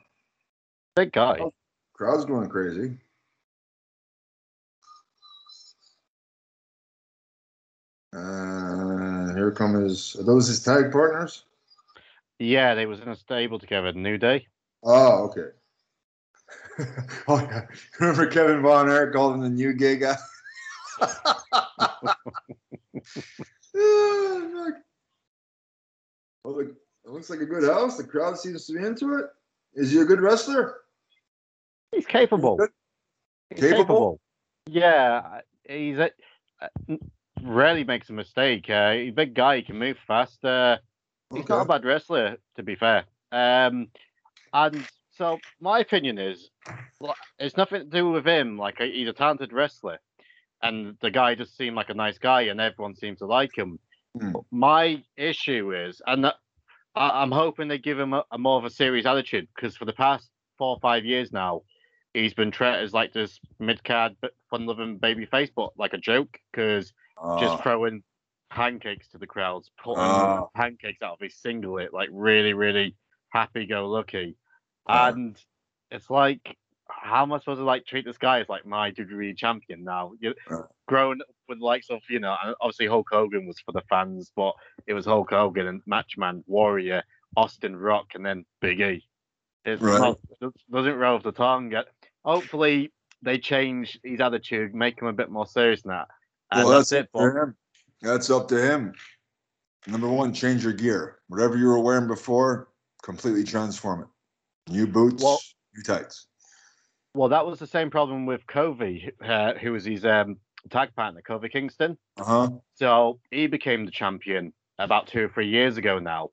[0.96, 1.40] Big guy.
[1.94, 2.98] Crowd's going crazy.
[8.14, 10.16] Uh, here come his.
[10.20, 11.44] Are those his tag partners?
[12.40, 13.92] Yeah, they was in a stable together.
[13.94, 14.48] New Day.
[14.84, 15.50] Oh, okay.
[17.28, 17.66] oh yeah.
[18.00, 20.16] Remember Kevin Von Erich called him the new gay guy?
[26.46, 26.70] Oh, it
[27.06, 27.98] looks like a good house.
[27.98, 29.26] The crowd seems to be into it.
[29.74, 30.78] Is he a good wrestler?
[31.92, 32.60] He's capable.
[33.50, 34.20] He's Capable?
[34.68, 36.12] Yeah, he's a,
[36.62, 36.68] uh,
[37.42, 38.70] rarely makes a mistake.
[38.70, 39.58] Uh, he's a big guy.
[39.58, 40.44] He can move fast.
[40.46, 40.78] Uh,
[41.34, 43.06] he's not a bad wrestler, to be fair.
[43.32, 43.88] Um,
[44.54, 46.52] and so my opinion is,
[47.00, 48.58] well, it's nothing to do with him.
[48.58, 50.00] Like he's a talented wrestler,
[50.62, 53.80] and the guy just seemed like a nice guy, and everyone seems to like him.
[54.16, 56.36] But My issue is, and that,
[56.96, 59.86] I, I'm hoping they give him a, a more of a serious attitude because for
[59.86, 61.62] the past four or five years now,
[62.14, 64.16] he's been treated as like this mid card,
[64.50, 66.92] fun-loving baby face, but like a joke because
[67.22, 67.38] Ah.
[67.40, 68.02] just throwing
[68.50, 70.46] pancakes to the crowds, putting Ah.
[70.56, 72.96] pancakes out of his singlet, like really, really
[73.30, 74.36] happy-go-lucky,
[74.88, 75.10] Ah.
[75.10, 75.38] and
[75.92, 76.58] it's like.
[76.90, 80.12] How am I supposed to like treat this guy as like my WWE champion now?
[80.20, 80.64] You, Ah.
[80.88, 84.54] growing up with likes of you know, obviously Hulk Hogan was for the fans, but
[84.88, 87.04] it was Hulk Hogan and Macho Man, Warrior,
[87.38, 89.06] Austin Rock, and then Big E.
[89.66, 90.16] It's Right.
[90.42, 91.88] it doesn't roll off the tongue yet.
[92.26, 96.08] Hopefully they change his attitude, make him a bit more serious than that.
[96.52, 97.18] Well, that's, that's, it.
[97.18, 97.56] to him.
[98.02, 98.94] That's up to him.
[99.88, 101.20] Number one, change your gear.
[101.28, 102.70] Whatever you were wearing before,
[103.04, 104.72] completely transform it.
[104.72, 105.40] New boots, Well-
[105.76, 106.28] new tights.
[107.14, 110.38] Well, that was the same problem with Kofi, uh, who was his um,
[110.70, 111.98] tag partner, Kofi Kingston.
[112.18, 112.50] Uh huh.
[112.76, 116.30] So he became the champion about two or three years ago now,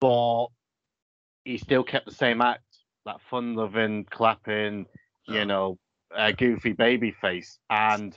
[0.00, 0.46] but
[1.44, 2.64] he still kept the same act,
[3.04, 4.86] that fun-loving, clapping,
[5.26, 5.78] you know,
[6.16, 7.58] uh, goofy baby face.
[7.68, 8.16] And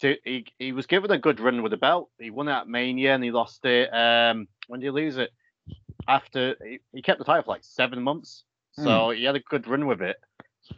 [0.00, 2.10] to, he he was given a good run with the belt.
[2.18, 3.88] He won it at Mania and he lost it.
[3.92, 5.30] Um, when did he lose it?
[6.08, 9.66] After he, he kept the title for like seven months, so he had a good
[9.66, 10.16] run with it.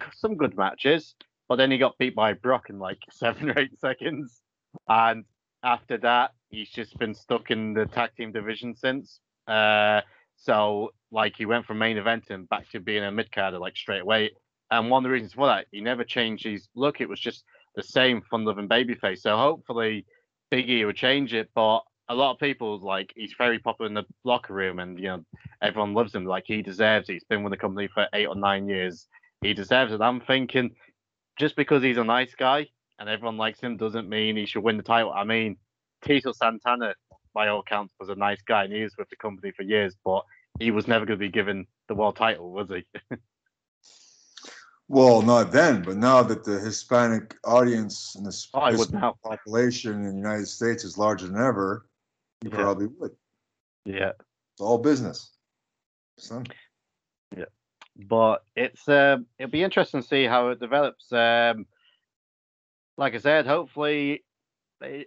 [0.14, 1.14] Some good matches,
[1.48, 4.40] but then he got beat by Brock in like seven or eight seconds.
[4.88, 5.24] And
[5.62, 9.20] after that, he's just been stuck in the tag team division since.
[9.46, 10.00] Uh,
[10.36, 13.76] so like he went from main event and back to being a mid carder like
[13.76, 14.30] straight away.
[14.70, 17.00] And one of the reasons for that, he never changed his look.
[17.00, 17.44] It was just
[17.76, 19.20] the same fun-loving babyface.
[19.20, 20.06] So hopefully,
[20.52, 21.50] Biggie will change it.
[21.54, 25.08] But a lot of people like he's very popular in the locker room, and you
[25.08, 25.24] know
[25.62, 26.24] everyone loves him.
[26.24, 27.14] Like he deserves it.
[27.14, 29.06] He's been with the company for eight or nine years.
[29.44, 30.00] He deserves it.
[30.00, 30.74] I'm thinking
[31.38, 32.66] just because he's a nice guy
[32.98, 35.12] and everyone likes him doesn't mean he should win the title.
[35.12, 35.58] I mean,
[36.02, 36.94] Tito Santana,
[37.34, 39.94] by all accounts, was a nice guy and he was with the company for years,
[40.02, 40.24] but
[40.58, 42.84] he was never going to be given the world title, was he?
[44.86, 50.10] Well, not then, but now that the Hispanic audience and the Oh, Hispanic population in
[50.10, 51.86] the United States is larger than ever,
[52.42, 52.56] you Yeah.
[52.56, 53.16] probably would.
[53.86, 54.12] yeah.
[54.52, 55.32] It's all business.
[56.18, 56.44] Son.
[57.96, 61.12] But it's um, it'll be interesting to see how it develops.
[61.12, 61.66] Um,
[62.96, 64.24] like I said, hopefully,
[64.80, 65.06] they,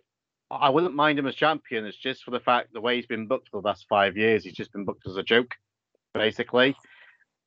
[0.50, 1.86] I wouldn't mind him as champion.
[1.86, 4.43] It's just for the fact the way he's been booked for the last five years,
[4.43, 5.56] he's just been booked as a joke,
[6.13, 6.76] basically.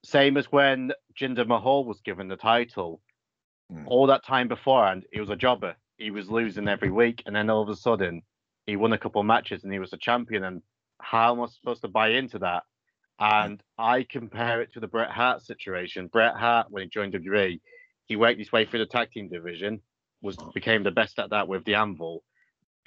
[0.05, 3.01] Same as when Jinder Mahal was given the title.
[3.71, 3.87] Hmm.
[3.87, 5.77] All that time beforehand, he was a jobber.
[5.99, 8.23] He was losing every week, and then all of a sudden,
[8.67, 10.45] he won a couple of matches and he was a champion.
[10.45, 10.63] And
[11.01, 12.63] how am I supposed to buy into that?
[13.21, 16.07] And I compare it to the Bret Hart situation.
[16.07, 17.61] Bret Hart, when he joined WWE,
[18.07, 19.83] he worked his way through the tag team division,
[20.23, 22.25] was became the best at that with the Anvil,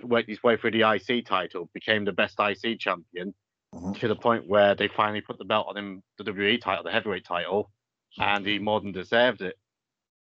[0.02, 3.36] worked his way through the IC title, became the best IC champion,
[3.74, 4.00] Mhm.
[4.00, 6.92] to the point where they finally put the belt on him, the WWE title, the
[6.92, 7.72] heavyweight title,
[8.20, 9.58] and he more than deserved it.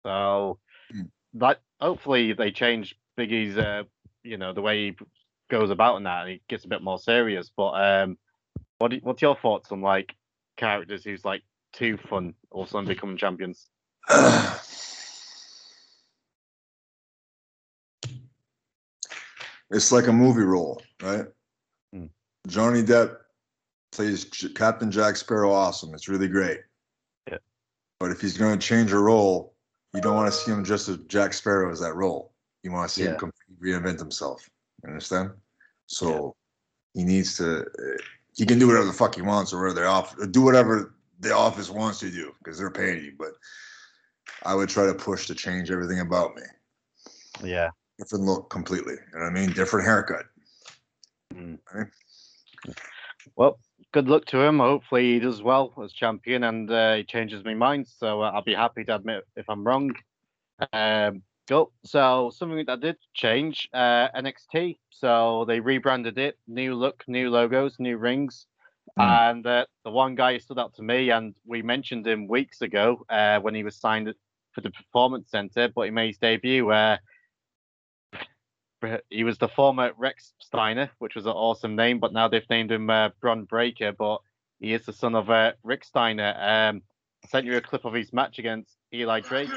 [0.04, 0.60] So
[0.94, 1.12] Mm.
[1.34, 3.84] that hopefully they change Big E's, uh,
[4.24, 4.98] you know, the way he
[5.50, 7.52] goes about in that, and he gets a bit more serious.
[7.56, 8.18] But um,
[8.80, 10.16] what do, what's your thoughts on like
[10.58, 13.70] characters who's like too fun all of a sudden become champions?
[19.70, 21.26] it's like a movie role, right?
[21.94, 22.06] Hmm.
[22.48, 23.18] Johnny Depp
[23.92, 25.94] plays J- Captain Jack Sparrow awesome.
[25.94, 26.62] It's really great.
[27.30, 27.38] Yeah.
[28.00, 29.54] But if he's going to change a role,
[29.94, 32.32] you don't want to see him just as Jack Sparrow as that role.
[32.64, 33.12] You want to see Yeah.
[33.12, 34.48] him completely reinvent himself.
[34.84, 35.32] You understand?
[35.88, 36.36] So
[36.94, 37.66] he needs to.
[38.40, 41.70] He can do whatever the fuck he wants, or whatever they do whatever the office
[41.70, 43.12] wants you to do because they're paying you.
[43.20, 43.32] But
[44.46, 46.44] I would try to push to change everything about me.
[47.44, 47.72] Yeah.
[47.98, 48.94] Different look completely.
[48.94, 49.52] You know what I mean?
[49.52, 50.24] Different haircut.
[51.34, 51.60] Mm.
[51.74, 51.88] Right?
[53.36, 53.60] Well,
[53.92, 54.60] good luck to him.
[54.60, 57.90] Hopefully he does well as champion and uh, he changes my mind.
[57.90, 59.92] So uh, I'll be happy to admit if I'm wrong.
[60.72, 61.72] Um, cool.
[61.84, 64.78] So something that did change, uh, NXT.
[64.92, 68.46] So they rebranded it, new look, new logos, new rings.
[68.98, 72.62] And uh, the one guy who stood out to me, and we mentioned him weeks
[72.62, 74.14] ago uh, when he was signed
[74.52, 76.70] for the Performance Center, but he made his debut.
[76.70, 76.98] Uh,
[79.10, 82.72] he was the former Rex Steiner, which was an awesome name, but now they've named
[82.72, 83.94] him uh, Bron Breakker.
[83.94, 84.20] But
[84.60, 86.34] he is the son of uh, Rick Steiner.
[86.38, 86.82] Um,
[87.24, 89.50] I sent you a clip of his match against Eli Drake.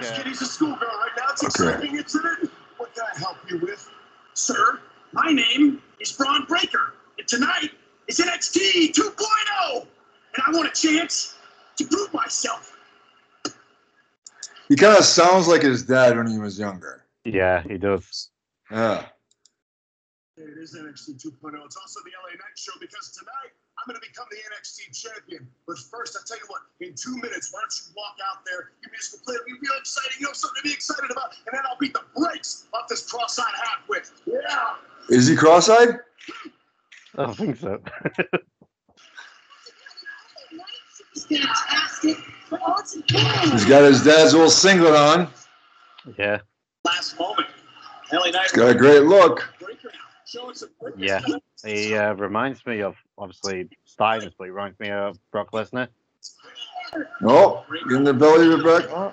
[1.40, 1.98] He's a schoolgirl right now.
[1.98, 2.04] It's Okay.
[2.04, 2.50] exciting, isn't it?
[2.78, 3.88] What can I help you with?
[4.34, 4.80] Sir,
[5.12, 6.94] my name is Bron Breakker.
[7.18, 7.70] And tonight
[8.08, 9.80] is NXT 2.0.
[9.82, 11.36] And I want a chance
[11.76, 12.76] to prove myself.
[14.68, 17.04] He kind of sounds like his dad when he was younger.
[17.24, 18.30] yeah, he does.
[18.70, 19.06] Yeah.
[20.36, 21.64] It is NXT 2.0.
[21.66, 25.48] It's also the LA Knight Show because tonight I'm going to become the NXT champion.
[25.66, 28.70] But first, I'll tell you what, in two minutes, why don't you walk out there,
[28.80, 31.34] give me this play, it'll be real exciting, you know, something to be excited about,
[31.46, 34.08] and then I'll beat the brakes off this cross-eyed half-wit.
[34.24, 34.74] Yeah.
[35.08, 35.98] Is he cross-eyed?
[37.18, 37.82] I don't think so.
[41.28, 42.16] Fantastic.
[43.50, 45.28] He's got his dad's old singlet on.
[46.18, 46.38] yeah,
[46.84, 47.48] Last moment.
[48.12, 49.52] LA Knight He's got a great look.
[50.96, 51.20] Yeah.
[51.64, 55.88] He uh, reminds me of obviously Steiner's, but he reminds me of Brock Lesnar.
[57.22, 58.90] Oh, in the belly of the back.
[58.90, 59.12] Oh.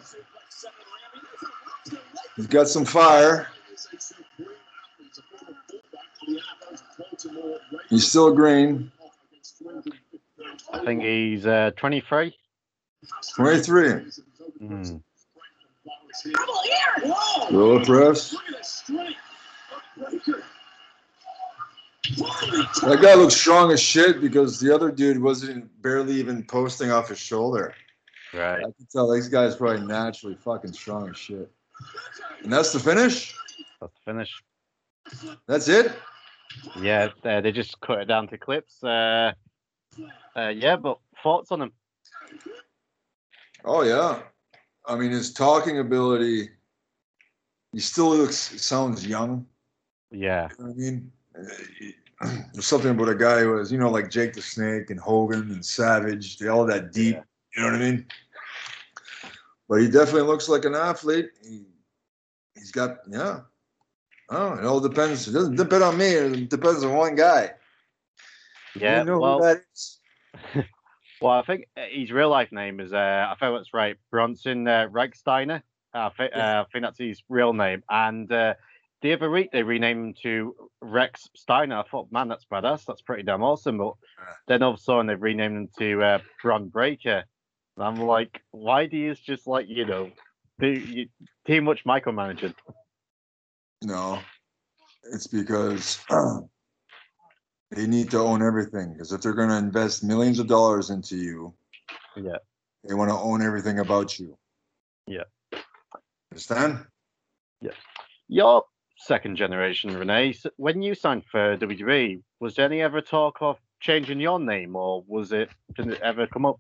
[2.36, 3.48] He's got some fire.
[7.90, 8.92] He's still green.
[10.72, 12.36] I think he's uh, 23.
[13.36, 14.06] 23.
[14.62, 15.02] Mm.
[17.52, 18.36] Roller press.
[22.18, 27.10] That guy looks strong as shit because the other dude wasn't barely even posting off
[27.10, 27.74] his shoulder.
[28.34, 28.60] Right.
[28.60, 31.52] I can tell this guy's probably naturally fucking strong as shit.
[32.44, 33.36] And that's the finish?
[33.80, 34.44] That's the finish.
[35.48, 35.94] That's it?
[36.80, 38.84] Yeah, uh, they just cut it down to clips.
[38.84, 39.34] Uh,
[40.36, 41.72] uh, yeah, but thoughts on him?
[43.66, 44.22] Oh yeah.
[44.86, 46.50] I mean his talking ability,
[47.72, 49.46] he still looks sounds young.
[50.12, 51.12] Yeah, You know I mean?
[52.54, 55.52] There's something about a guy who was, you know, like Jake the Snake and Hogan
[55.52, 57.18] and Savage, all that deep,
[57.56, 58.06] you know what I mean?
[59.70, 61.30] But he definitely looks like an athlete.
[61.42, 61.66] He,
[62.56, 63.42] he's got, yeah.
[64.30, 65.28] Oh, it all depends.
[65.28, 66.08] It doesn't depend on me.
[66.08, 67.52] It depends on one guy.
[68.76, 69.00] yeah.
[69.00, 70.00] you know well, who that is?
[71.22, 74.68] well, I think uh, his real life name is, uh, I think that's right, Bronson
[74.68, 75.62] uh, Rechsteiner.
[75.94, 77.84] I, thi- uh, I think that's his real name.
[77.90, 78.56] And uh,
[79.02, 81.78] the other week they renamed him to Rex Steiner.
[81.80, 82.86] I thought, man, that's badass.
[82.86, 83.78] That's pretty damn awesome.
[83.78, 83.94] But
[84.48, 87.24] then all of a sudden they've renamed him to uh, Bron Breakker.
[87.78, 90.12] And I'm like, why do you just like, you know,
[90.60, 91.08] do you,
[91.48, 92.54] too much micromanaging?
[93.82, 94.20] No,
[95.14, 96.04] it's because
[97.72, 98.92] they need to own everything.
[98.94, 101.54] Because if they're going to invest millions of dollars into you,
[102.18, 102.38] Yeah.
[102.84, 104.38] they want to own everything about you.
[105.08, 105.24] Yeah.
[106.32, 106.86] Understand?
[108.28, 108.64] Your
[109.00, 114.20] second generation, Renee, when you signed for WWE, was there any ever talk of changing
[114.20, 116.60] your name or was it, did it ever come up?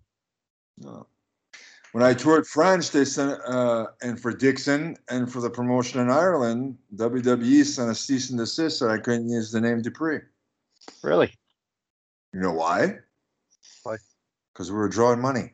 [0.78, 1.06] No.
[1.92, 6.10] When I toured France, they sent, uh, and for Dixon and for the promotion in
[6.10, 10.20] Ireland, WWE sent a cease and desist that I couldn't use the name Dupree.
[11.04, 11.34] Really?
[12.34, 13.00] You know why?
[13.84, 13.98] Why?
[14.54, 15.54] Because we were drawing money.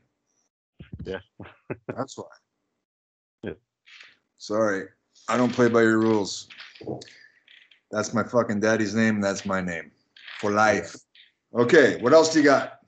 [1.05, 1.19] Yeah.
[1.87, 2.25] That's why.
[3.41, 3.53] Yeah.
[4.37, 4.87] Sorry,
[5.27, 6.47] I don't play by your rules.
[7.91, 9.21] That's my fucking daddy's name.
[9.21, 9.91] That's my name
[10.39, 10.95] for life.
[11.53, 12.79] Okay, what else do you got?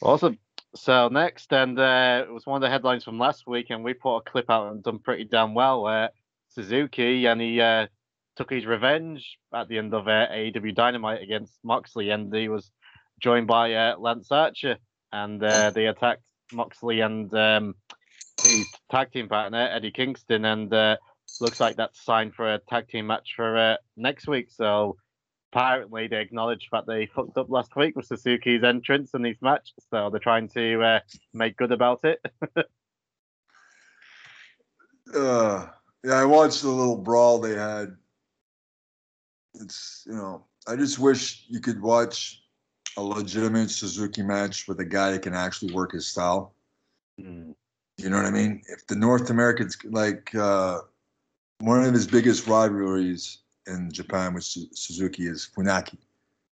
[0.00, 0.38] Awesome.
[0.74, 3.94] So next, and uh, it was one of the headlines from last week, and we
[3.94, 5.86] put a clip out and done pretty damn well.
[5.86, 6.08] Uh,
[6.48, 7.86] Suzuki, and he uh,
[8.36, 12.70] took his revenge at the end of uh, AEW Dynamite against Moxley, and he was
[13.20, 14.76] joined by uh, Lance Archer,
[15.12, 16.22] and uh, they attacked
[16.52, 17.74] Moxley and um,
[18.42, 20.96] his tag team partner Eddie Kingston, and uh,
[21.40, 24.50] looks like that's signed for a tag team match for uh, next week.
[24.50, 24.96] So
[25.52, 29.72] apparently they acknowledged that they fucked up last week with Suzuki's entrance and his match,
[29.90, 31.00] so they're trying to uh,
[31.32, 32.20] make good about it.
[35.14, 35.66] uh,
[36.04, 37.96] yeah, I watched the little brawl they had.
[39.54, 42.42] It's you know, I just wish you could watch
[42.96, 46.54] a legitimate Suzuki match with a guy that can actually work his style.
[47.20, 47.54] Mm.
[47.96, 48.62] You know what I mean?
[48.68, 50.80] If the North Americans like uh,
[51.60, 55.98] one of his biggest rivalries in Japan with Suzuki is Funaki,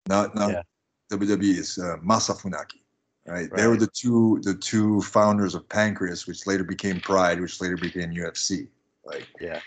[0.09, 0.63] not not Yeah.
[1.11, 2.81] WWE is uh, Masa Funaki.
[3.27, 3.51] Right?
[3.55, 7.77] They were the two the two founders of Pancrase, which later became Pride, which later
[7.77, 8.69] became UFC.
[9.05, 9.61] Like Yeah.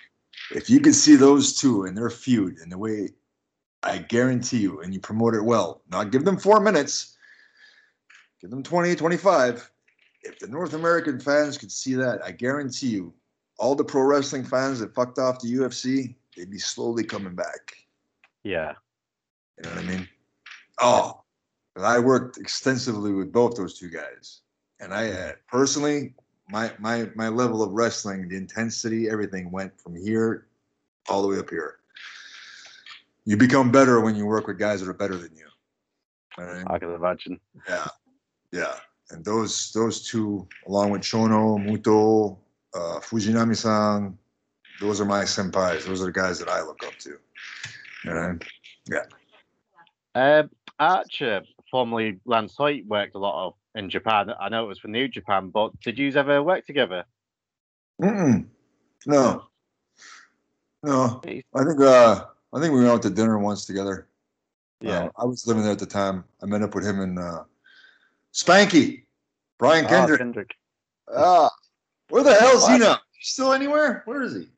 [0.51, 3.09] if you could see those two and their feud and the way
[3.83, 7.17] I guarantee you, and you promote it well, not give them four minutes,
[8.39, 9.71] give them 20, 25.
[10.23, 13.13] If the North American fans could see that, I guarantee you,
[13.61, 17.77] all the pro wrestling fans that fucked off the UFC, they'd be slowly coming back.
[18.43, 18.73] Yeah.
[19.57, 20.07] You know what I mean?
[20.79, 21.21] Oh,
[21.77, 24.41] I worked extensively with both those two guys,
[24.79, 26.15] and I uh, personally,
[26.49, 30.47] my my my level of wrestling, the intensity, everything went from here
[31.07, 31.77] all the way up here.
[33.25, 35.45] You become better when you work with guys that are better than you.
[36.37, 36.65] Right?
[36.67, 37.39] I can imagine.
[37.69, 37.87] Yeah,
[38.51, 38.73] yeah,
[39.11, 42.37] and those those two, along with Chono, Muto,
[42.73, 44.17] uh, Fujinami-san,
[44.79, 45.85] those are my senpais.
[45.85, 47.17] Those are the guys that I look up to.
[48.05, 48.39] You know?
[48.89, 49.03] Yeah.
[50.15, 50.49] Um,
[50.79, 54.33] Archer, formerly Lance Hoyt, worked a lot of in Japan.
[54.39, 57.05] I know it was for New Japan, but did you ever work together?
[58.01, 58.47] Mm-mm.
[59.05, 59.45] No.
[60.83, 61.21] No.
[61.25, 64.07] I think uh I think we went out to dinner once together.
[64.81, 65.05] Yeah.
[65.05, 66.23] Uh, I was living there at the time.
[66.41, 67.43] I met up with him and uh
[68.33, 69.03] Spanky.
[69.59, 70.19] Brian Ah, Kendrick.
[70.19, 70.55] Kendrick.
[71.15, 71.49] Ah.
[72.11, 72.99] Where the hell's he now?
[73.19, 74.03] Still anywhere?
[74.05, 74.49] Where is he?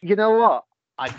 [0.00, 0.64] You know what?
[0.98, 1.14] I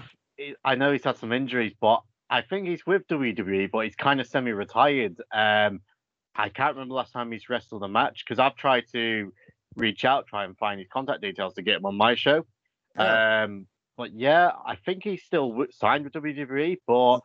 [0.66, 4.20] I know he's had some injuries, but I think he's with WWE, but he's kind
[4.20, 5.22] of semi-retired.
[5.32, 5.82] Um,
[6.36, 9.32] I can't remember last time he's wrestled a match because I've tried to
[9.76, 12.46] reach out, try and find his contact details to get him on my show.
[12.98, 13.68] Um,
[13.98, 17.20] but yeah, I think he's still signed with WWE, but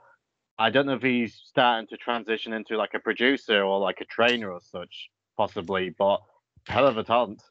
[0.58, 4.04] I don't know if he's starting to transition into like a producer or like a
[4.04, 5.90] trainer or such, possibly.
[5.90, 6.20] But
[6.66, 7.42] hell of a talent.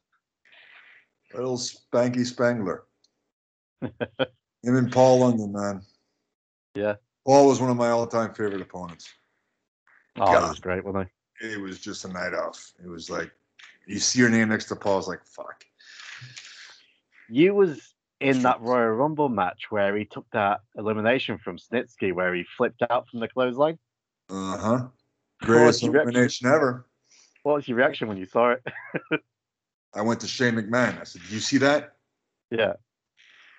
[1.34, 2.86] Little Spanky Spangler.
[3.82, 3.92] him
[4.64, 5.82] and Paul London, man.
[6.76, 6.96] Yeah.
[7.26, 9.10] Paul was one of my all-time favorite opponents.
[10.16, 10.44] Oh, God.
[10.44, 11.10] that was great, wasn't
[11.42, 12.74] It was just a night off.
[12.84, 13.32] It was like
[13.86, 15.64] you see your name next to Paul, it's like fuck.
[17.30, 22.34] You was in that Royal Rumble match where he took that elimination from Snitsky, where
[22.34, 23.78] he flipped out from the clothesline.
[24.30, 24.88] Uh-huh.
[25.40, 26.10] What Greatest your reaction?
[26.10, 26.86] elimination ever.
[27.44, 28.64] What was your reaction when you saw it?
[29.98, 31.02] I went to Shane McMahon.
[31.02, 31.96] I said, "Do you see that?"
[32.52, 32.74] yeah.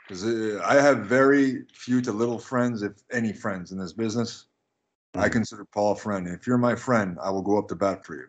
[0.06, 4.46] Because uh, I have very few to little friends, if any friends, in this business.
[5.14, 6.26] I consider Paul a friend.
[6.26, 8.26] And if you're my friend, I will go up to bat for you.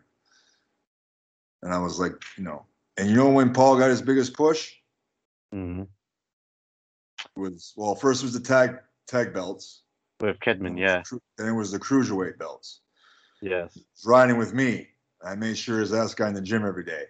[1.62, 4.72] And I was like, you know, and you know when Paul got his biggest push
[5.52, 5.82] hmm
[7.36, 9.82] was well, first was the tag tag belts,
[10.20, 11.02] With Kidman, yeah.
[11.38, 12.80] then it was the cruiserweight belts.
[13.40, 13.78] Yes.
[14.04, 14.88] Riding with me.
[15.24, 17.04] I made sure his ass got in the gym every day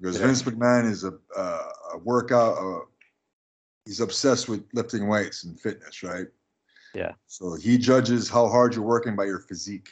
[0.00, 0.26] because Yeah.
[0.26, 2.58] Vince McMahon is a uh, a workout.
[2.58, 2.80] Uh,
[3.84, 6.26] he's obsessed with lifting weights and fitness, right?
[6.94, 7.12] Yeah.
[7.26, 9.90] So he judges how hard you're working by your physique.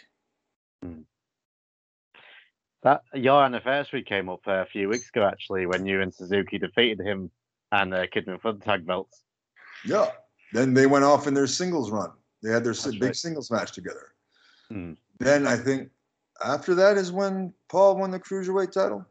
[2.82, 6.59] That your anniversary came up uh, a few weeks ago, actually, when you and Suzuki
[6.59, 7.30] defeated him
[7.70, 9.22] and uh, Kidman for the tag belts.
[9.84, 10.11] Yeah.
[10.53, 12.11] Then they went off in their singles run.
[12.42, 13.16] They had their That's big right.
[13.16, 14.12] singles match together.
[14.68, 14.94] Hmm.
[15.18, 15.90] Then I think
[16.44, 19.07] after that is when Paul won the cruiserweight title.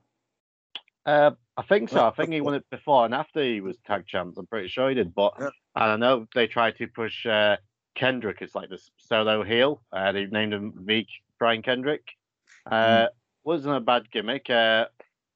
[1.06, 2.06] Uh, I think so.
[2.06, 4.38] I think he won it before and after he was tag champs.
[4.38, 5.14] I'm pretty sure he did.
[5.14, 5.34] But
[5.76, 6.28] I don't know.
[6.36, 7.58] They tried to push uh,
[7.95, 9.82] Kendrick It's like this solo heel.
[9.91, 11.08] Uh, they named him Veek
[11.39, 12.04] Brian Kendrick.
[12.70, 13.08] Uh,
[13.43, 14.49] Wasn't a bad gimmick.
[14.49, 14.86] Uh,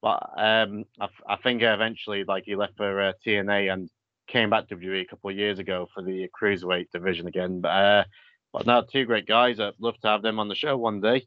[0.02, 3.90] but um, I, f- I think eventually, like he left for uh, TNA and
[4.28, 7.60] came back to WWE a couple of years ago for the cruiserweight division again.
[7.60, 8.04] But uh,
[8.52, 9.58] but now two great guys.
[9.58, 11.26] I'd love to have them on the show one day.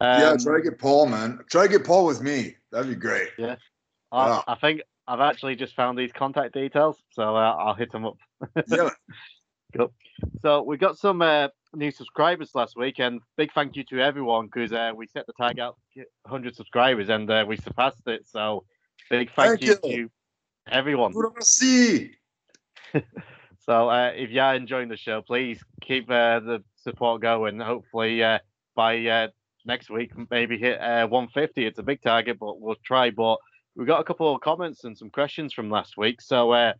[0.00, 1.38] yeah, Um, try to get Paul, man.
[1.50, 2.56] Try to get Paul with me.
[2.72, 3.28] That'd be great.
[3.38, 3.56] Yeah.
[4.12, 4.44] I, Wow.
[4.46, 8.16] I think I've actually just found these contact details, so uh, I'll hit them up.
[8.68, 8.90] Yeah.
[9.76, 9.92] Cool.
[10.40, 14.46] So we got some uh, new subscribers last week, and big thank you to everyone
[14.46, 15.76] because uh, we set the tag out
[16.22, 18.26] 100 subscribers and uh, we surpassed it.
[18.26, 18.64] So
[19.10, 20.04] big thank, Thank you, you.
[20.06, 20.10] to
[20.72, 21.12] everyone.
[21.40, 22.12] See.
[23.66, 27.58] So uh, if you are enjoying the show, please keep uh, the support going.
[27.58, 28.38] Hopefully uh,
[28.76, 29.28] by uh,
[29.64, 31.66] next week, maybe hit uh, 150.
[31.66, 33.10] It's a big target, but we'll try.
[33.10, 33.38] But
[33.76, 36.20] we got a couple of comments and some questions from last week.
[36.22, 36.72] So uh,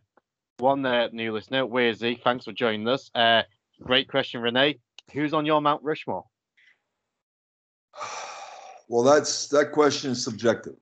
[0.57, 1.99] one uh, new listener, Where's?
[1.99, 3.11] Thanks for joining us.
[3.13, 3.43] Uh,
[3.81, 4.79] great question, Renee.
[5.13, 6.25] Who's on your Mount Rushmore?
[8.89, 10.75] Well, that's that question is subjective.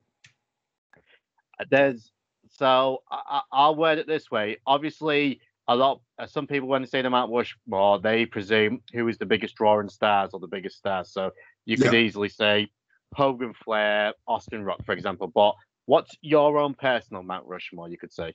[1.72, 2.12] There's
[2.52, 4.58] So I, I- I'll word it this way.
[4.68, 6.02] Obviously, a lot.
[6.20, 9.56] Uh, some people when they say the Mount Rushmore, they presume who is the biggest
[9.56, 11.12] drawing stars or the biggest stars.
[11.12, 11.32] So
[11.66, 12.00] you could Yeah.
[12.02, 12.68] easily say
[13.16, 15.26] Hogan, Flair, Austin Rock, for example.
[15.26, 15.56] But
[15.86, 17.90] what's your own personal Mount Rushmore?
[17.90, 18.34] You could say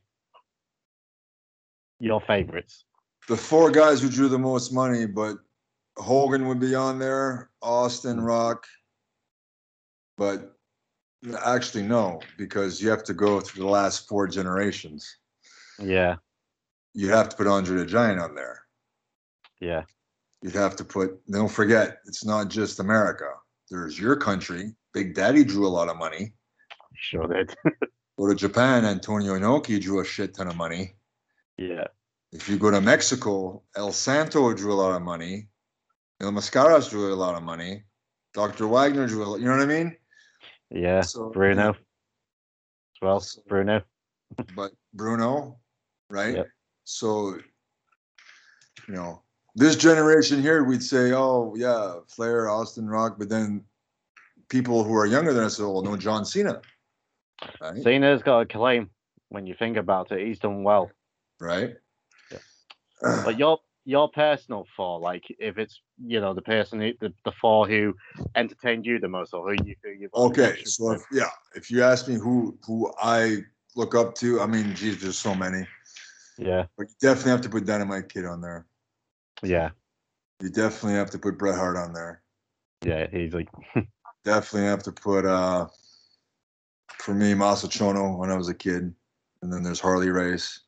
[1.99, 2.85] your favorites.
[3.29, 5.37] The four guys who drew the most money, but
[5.97, 8.25] Hogan would be on there, Austin hmm.
[8.25, 8.67] Rock.
[10.17, 10.57] But
[11.45, 15.19] actually, no, because you have to go through the last four generations.
[15.83, 16.17] Yeah,
[16.95, 18.65] You have to put Andre the Giant on there.
[19.61, 19.85] yeah,
[20.43, 23.31] You'd have to put, don't forget, it's not just America.
[23.71, 24.75] There's your country.
[24.93, 26.35] Big Daddy drew a lot of money.
[27.01, 27.55] Sure did.
[28.19, 30.95] Go to Japan, Antonio Inoki drew a shit ton of money.
[31.57, 31.85] yeah,
[32.33, 35.49] If you go to Mexico, El Santo drew a lot of money.
[36.21, 37.85] El Mascaras drew a lot of money.
[38.35, 38.67] Dr.
[38.69, 39.97] Wagner drew a lot, you know what I mean?
[40.71, 41.01] yeah.
[41.01, 41.77] So, Bruno as
[43.03, 43.25] well.
[43.49, 43.83] Bruno.
[44.55, 45.59] But Bruno,
[46.11, 46.37] right?
[46.37, 46.49] Yep.
[46.85, 47.39] So,
[48.87, 49.23] you know,
[49.57, 53.65] this generation here, we'd say, oh, yeah, Flair, Austin Rock, but then
[54.49, 56.61] people who are younger than us will oh, no, John Cena,
[57.61, 57.83] right?
[57.83, 58.91] Cena's got a claim
[59.29, 60.27] when you think about it.
[60.27, 60.91] He's done well.
[61.41, 61.77] Right?
[63.03, 67.33] But your your personal four, like if it's you know the person who, the, the
[67.33, 67.95] four who
[68.35, 71.83] entertained you the most or who you who you've Okay, so if, yeah, if you
[71.83, 73.39] ask me who who I
[73.75, 75.67] look up to, I mean, geez, there's so many.
[76.39, 78.67] yeah But you definitely have to put Dynamite Kid on there.
[79.43, 79.71] yeah
[80.43, 82.23] You definitely have to put Bret Hart on there.
[82.85, 83.49] yeah easily
[84.25, 85.67] Definitely have to put uh
[86.99, 88.95] for me Masa Chono when I was a kid.
[89.43, 90.61] And then there's Harley Race.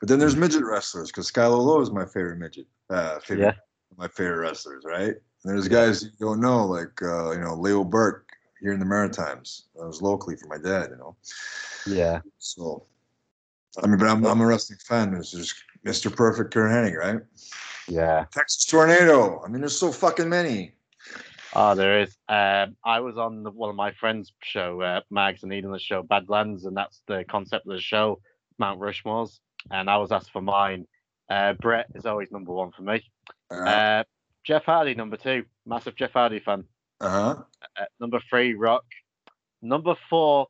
[0.00, 2.66] But then there's midget wrestlers because Skylar Low is my favorite midget.
[2.90, 3.96] Uh favorite Yeah.
[3.96, 5.14] my favorite wrestlers, right?
[5.14, 8.26] And there's guys you don't know, like uh, you know, Leo Burke
[8.60, 9.64] here in the Maritimes.
[9.80, 11.16] I was locally for my dad, you know.
[11.86, 12.86] yeah So
[13.82, 15.12] I mean, but I'm I'm a wrestling fan.
[15.12, 15.54] There's just
[15.84, 16.14] Mr.
[16.14, 17.20] Perfect Curt Hennig, right?
[17.88, 18.24] yeah.
[18.32, 19.42] Texas Tornado.
[19.44, 20.74] I mean, there's so fucking many.
[21.54, 22.16] Oh, there is.
[22.28, 26.02] Um, I was on the, one of my friends' show, uh, Mags and Eden's show
[26.02, 28.20] Badlands, and that's the concept of the show,
[28.58, 29.40] Mount Rushmore's.
[29.70, 30.86] And I was asked for mine.
[31.30, 33.02] Uh, Bret is always number one for me.
[33.50, 34.04] Uh,
[34.44, 35.44] Jeff Hardy, number two.
[35.64, 36.64] Massive Jeff Hardy fan.
[37.00, 37.36] Uh-huh.
[37.78, 38.84] Uh, number three, Rock.
[39.62, 40.48] Number four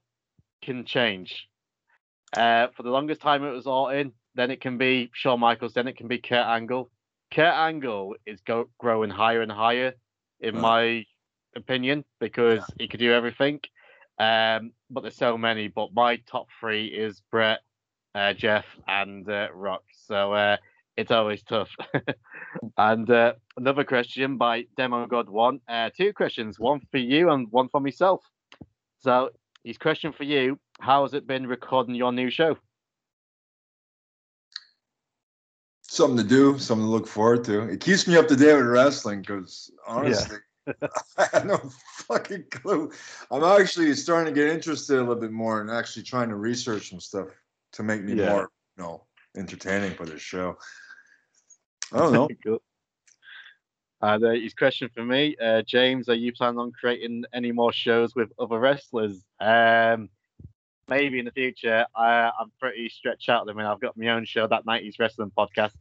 [0.63, 1.49] can change.
[2.37, 4.13] Uh, for the longest time, it was Orton.
[4.35, 5.75] Then it can be Shawn Michaels.
[5.75, 6.91] Then it can be Kurt Angle.
[7.33, 9.95] Kurt Angle is go- growing higher and higher,
[10.45, 10.62] in Right.
[10.62, 11.05] my
[11.57, 13.61] opinion, because he could do everything.
[14.18, 15.68] Um, but there's so many.
[15.68, 17.61] But my top three is Bret,
[18.14, 19.82] uh, Jeff, and uh, Rock.
[20.07, 20.57] So uh,
[20.97, 21.70] it's always tough.
[22.78, 25.61] and uh, another question by Demo God One.
[25.68, 28.24] Uh, two questions, one for you and one for myself.
[28.99, 29.30] So
[29.64, 32.57] his question for you: How has it been recording your new show?
[35.95, 37.68] Something to do, something to look forward to.
[37.68, 40.38] It keeps me up to date with wrestling because honestly,
[41.16, 41.57] I have no
[42.09, 42.90] fucking clue.
[43.30, 46.90] I'm actually starting to get interested a little bit more and actually trying to research
[46.90, 47.28] some stuff
[47.74, 48.30] to make me Yeah.
[48.32, 49.05] more, you know,
[49.36, 50.59] entertaining for this show.
[51.92, 52.28] I don't know.
[52.45, 52.61] Cool.
[54.03, 57.72] And uh, his question for me, uh, James, are you planning on creating any more
[57.72, 59.24] shows with other wrestlers?
[59.38, 60.09] Um,
[60.89, 61.87] maybe in the future.
[61.97, 63.70] I, I'm pretty stretched out at the minute.
[63.70, 65.72] I've got my own show, that 90s Wrestling Podcast.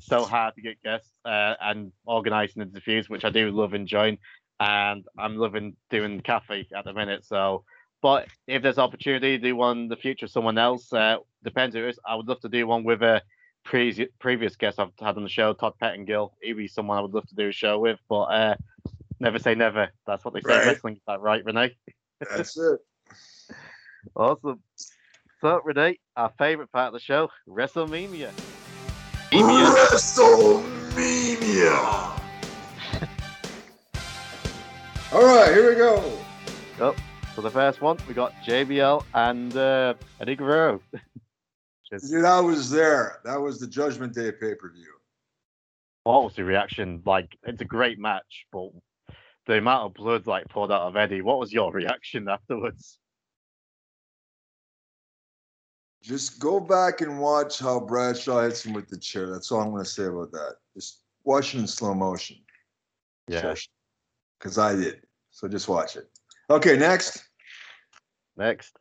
[0.00, 4.18] So hard to get guests uh, and organising the interviews, which I do love enjoying.
[4.58, 7.24] And I'm loving doing cafe at the minute.
[7.24, 7.64] So,
[8.02, 11.84] but if there's opportunity to do one in the future, someone else, uh, depends who
[11.84, 11.98] it is.
[12.06, 13.22] I would love to do one with a
[13.64, 16.34] previous previous guest I've had on the show, Todd Pettengill.
[16.42, 18.54] He'd be someone I would love to do a show with, but uh,
[19.18, 19.90] never say never.
[20.06, 20.66] That's what they say in Right.
[20.68, 20.96] wrestling.
[20.96, 21.76] Is that right, Renee?
[22.20, 22.80] That's it.
[24.16, 24.60] Awesome.
[25.40, 28.32] So, Renee, our favorite part of the show, WrestleMania.
[29.30, 31.70] WrestleMania.
[35.12, 36.02] All right, here we go.
[36.80, 36.94] Oh,
[37.34, 40.80] so the first one, we got JBL and uh, Eddie Guerrero.
[41.90, 43.18] Just, Dude, I was there.
[43.24, 44.92] That was the Judgment Day pay per view.
[46.04, 47.02] what was the reaction?
[47.04, 48.70] Like, it's a great match, but
[49.46, 51.22] the amount of blood like poured out of Eddie.
[51.22, 52.98] What was your reaction afterwards?
[56.02, 59.30] Just go back and watch how Bradshaw hits him with the chair.
[59.30, 60.56] That's all I'm going to say about that.
[60.74, 62.36] Just watch it in slow motion.
[63.28, 63.54] Yeah.
[64.38, 65.02] Because I did.
[65.30, 66.08] So just watch it.
[66.48, 67.22] Okay, next.
[68.36, 68.76] Next.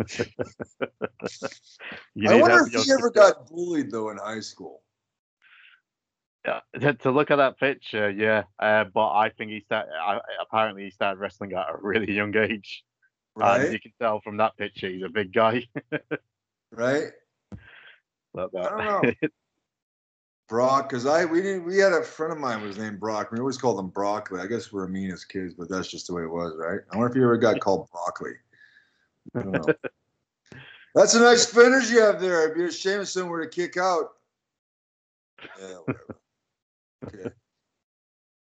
[0.18, 0.24] I
[2.16, 4.82] wonder if he ever got bullied, though, in high school.
[6.46, 8.44] Yeah, to, to look at that picture, yeah.
[8.58, 9.92] Uh, but I think he started.
[10.40, 12.82] Apparently, he started wrestling at a really young age.
[13.40, 13.62] Right.
[13.62, 15.66] And you can tell from that picture he's a big guy.
[16.72, 17.10] right?
[18.34, 18.50] that.
[18.54, 19.12] I don't know.
[20.48, 23.30] Brock, because I we didn't we had a friend of mine was named Brock.
[23.30, 24.40] We always called him Broccoli.
[24.40, 26.80] I guess we are mean as kids, but that's just the way it was, right?
[26.90, 28.32] I wonder if you ever got called Broccoli.
[29.36, 29.74] I don't know.
[30.94, 32.42] that's a nice finish you have there.
[32.44, 34.06] It'd be a shame if someone were to kick out.
[35.60, 36.16] Yeah, whatever.
[37.06, 37.30] Okay.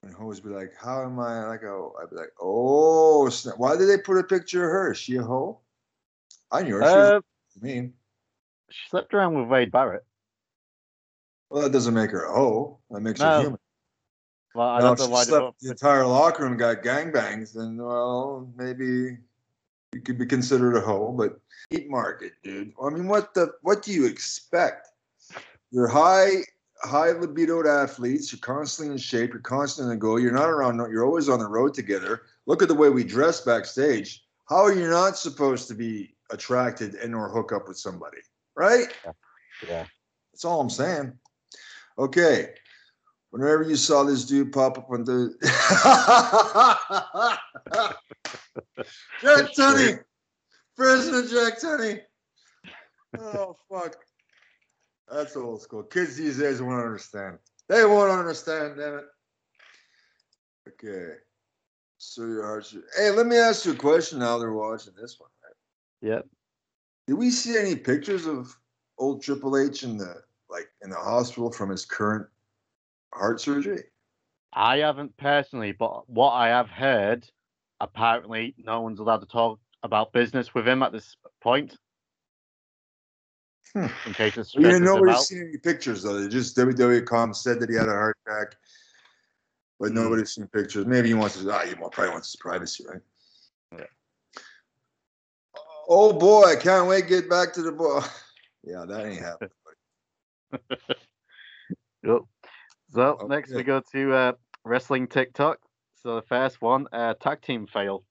[0.03, 3.55] And always be like, "How am I?" Like, oh, I'd be like, "Oh, snap.
[3.57, 4.91] why did they put a picture of her?
[4.93, 5.59] Is she a hoe?"
[6.51, 6.83] I knew her.
[6.83, 7.21] She Uh,
[7.61, 7.93] mean.
[8.69, 10.03] she slept around with Wade Barrett.
[11.49, 12.79] Well, that doesn't make her a hoe.
[12.89, 13.59] That makes her human.
[14.55, 17.53] Well, I Now, don't if know she why slept the entire locker room got gangbangs,
[17.53, 19.17] then well, maybe
[19.93, 21.11] you could be considered a hoe.
[21.11, 21.39] But
[21.69, 22.73] eat market, dude.
[22.81, 24.89] I mean, what the what do you expect?
[25.71, 26.43] You're high
[26.83, 28.31] high libidoed athletes.
[28.31, 29.31] You're constantly in shape.
[29.31, 30.17] You're constantly in the go.
[30.17, 30.77] You're not around.
[30.91, 32.23] You're always on the road together.
[32.45, 34.23] Look at the way we dress backstage.
[34.47, 38.17] How are you not supposed to be attracted and or hook up with somebody,
[38.55, 38.87] right?
[39.67, 39.85] Yeah.
[40.33, 41.13] That's all I'm saying.
[41.97, 42.53] Okay.
[43.29, 45.33] Whenever you saw this dude pop up on the
[49.21, 49.99] Jack Tunney,
[50.75, 52.01] President Jack Tunney.
[53.17, 53.95] Oh fuck.
[55.11, 55.83] That's old school.
[55.83, 57.37] Kids these days won't understand.
[57.67, 59.05] They won't understand, damn it.
[60.69, 61.15] Okay.
[61.97, 65.29] So your heart's hey, let me ask you a question now they're watching this one.
[66.01, 66.25] Yep.
[67.07, 68.55] Did we see any pictures of
[68.97, 70.15] old Triple H in the
[70.49, 72.27] like in the hospital from his current
[73.13, 73.83] heart surgery?
[74.53, 77.29] I haven't personally, but what I have heard,
[77.79, 81.77] apparently no one's allowed to talk about business with him at this point.
[83.73, 83.87] Hmm.
[84.05, 86.19] In case it Well, you stresses know, nobody's seen any pictures though.
[86.19, 88.55] They just WWE.com said that he had a heart attack,
[89.79, 90.85] but nobody's seen pictures.
[90.85, 93.01] Maybe he wants his ah, he probably wants his privacy, right?
[93.77, 93.85] Yeah.
[95.87, 98.01] Oh boy, I can't wait to get back to the boy.
[98.63, 99.49] Yeah, that ain't happening.
[102.03, 102.21] Yep.
[102.93, 104.31] So next we go to uh,
[104.65, 105.59] wrestling TikTok.
[105.95, 108.03] So the first one, uh, tag team fail.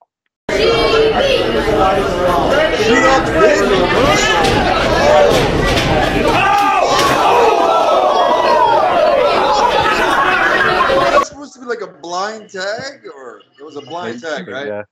[9.91, 14.67] That's supposed to be like a blind tag, or it was a blind tag, right?
[14.67, 14.83] Yeah.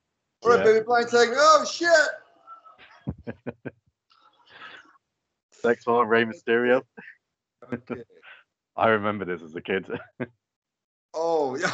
[0.43, 0.63] All right, Yeah.
[0.65, 1.29] baby, blind tag.
[1.33, 1.89] Oh shit!
[5.63, 6.81] Next one, Rey Mysterio.
[7.73, 8.01] Okay.
[8.77, 9.85] I remember this as a kid.
[11.13, 11.67] Oh yeah.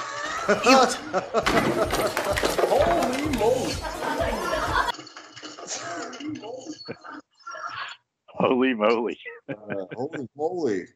[2.67, 3.73] Holy moly.
[8.27, 9.17] Holy moly.
[9.47, 10.87] Uh, holy moly.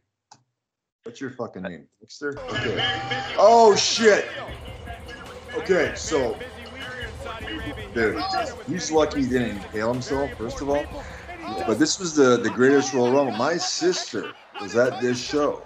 [1.04, 1.88] What's your fucking name?
[2.02, 2.38] Dexter?
[2.50, 2.84] Okay.
[3.38, 4.28] Oh shit.
[5.56, 6.38] Okay, so
[7.94, 8.22] dude,
[8.68, 10.86] he's lucky he didn't impale himself, first of all.
[11.66, 13.38] But this was the the greatest Royal Rumble.
[13.38, 15.66] My sister was at this show.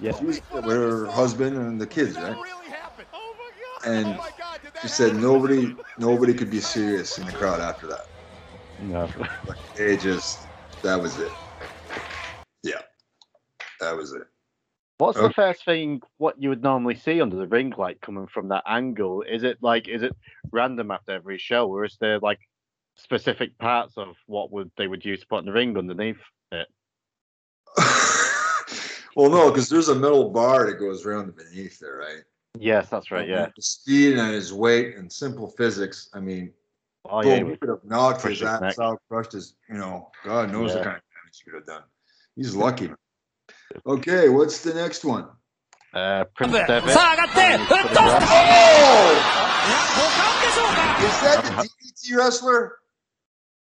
[0.00, 0.18] Yeah.
[0.18, 2.36] She was with her husband and the kids, right?
[3.86, 4.18] And
[4.82, 8.09] she said nobody nobody could be serious in the crowd after that.
[8.80, 9.08] No.
[9.76, 10.46] It just
[10.82, 11.32] that was it.
[12.62, 12.80] Yeah.
[13.80, 14.22] That was it.
[14.98, 18.48] What's the first thing what you would normally see under the ring light coming from
[18.48, 19.22] that angle?
[19.22, 20.14] Is it like is it
[20.50, 22.40] random after every show, or is there like
[22.96, 26.20] specific parts of what would they would use to put in the ring underneath
[26.52, 26.68] it?
[29.16, 32.22] Well, no, because there's a metal bar that goes around beneath there, right?
[32.58, 33.28] Yes, that's right.
[33.28, 33.48] Yeah.
[33.56, 36.08] The speed and his weight and simple physics.
[36.14, 36.52] I mean,
[37.10, 37.44] Oh yeah.
[37.44, 38.78] he could have knocked his his ass neck.
[38.78, 40.76] out, crushed his, you know, God knows Yeah.
[40.76, 41.82] what kind of damage he could have done.
[42.36, 42.88] He's lucky.
[42.88, 42.96] man.
[43.86, 45.28] Okay, what's the next one?
[45.92, 46.96] Uh, Prince Devitt.
[46.96, 46.96] Oh!
[51.00, 52.76] Is that the DDT wrestler?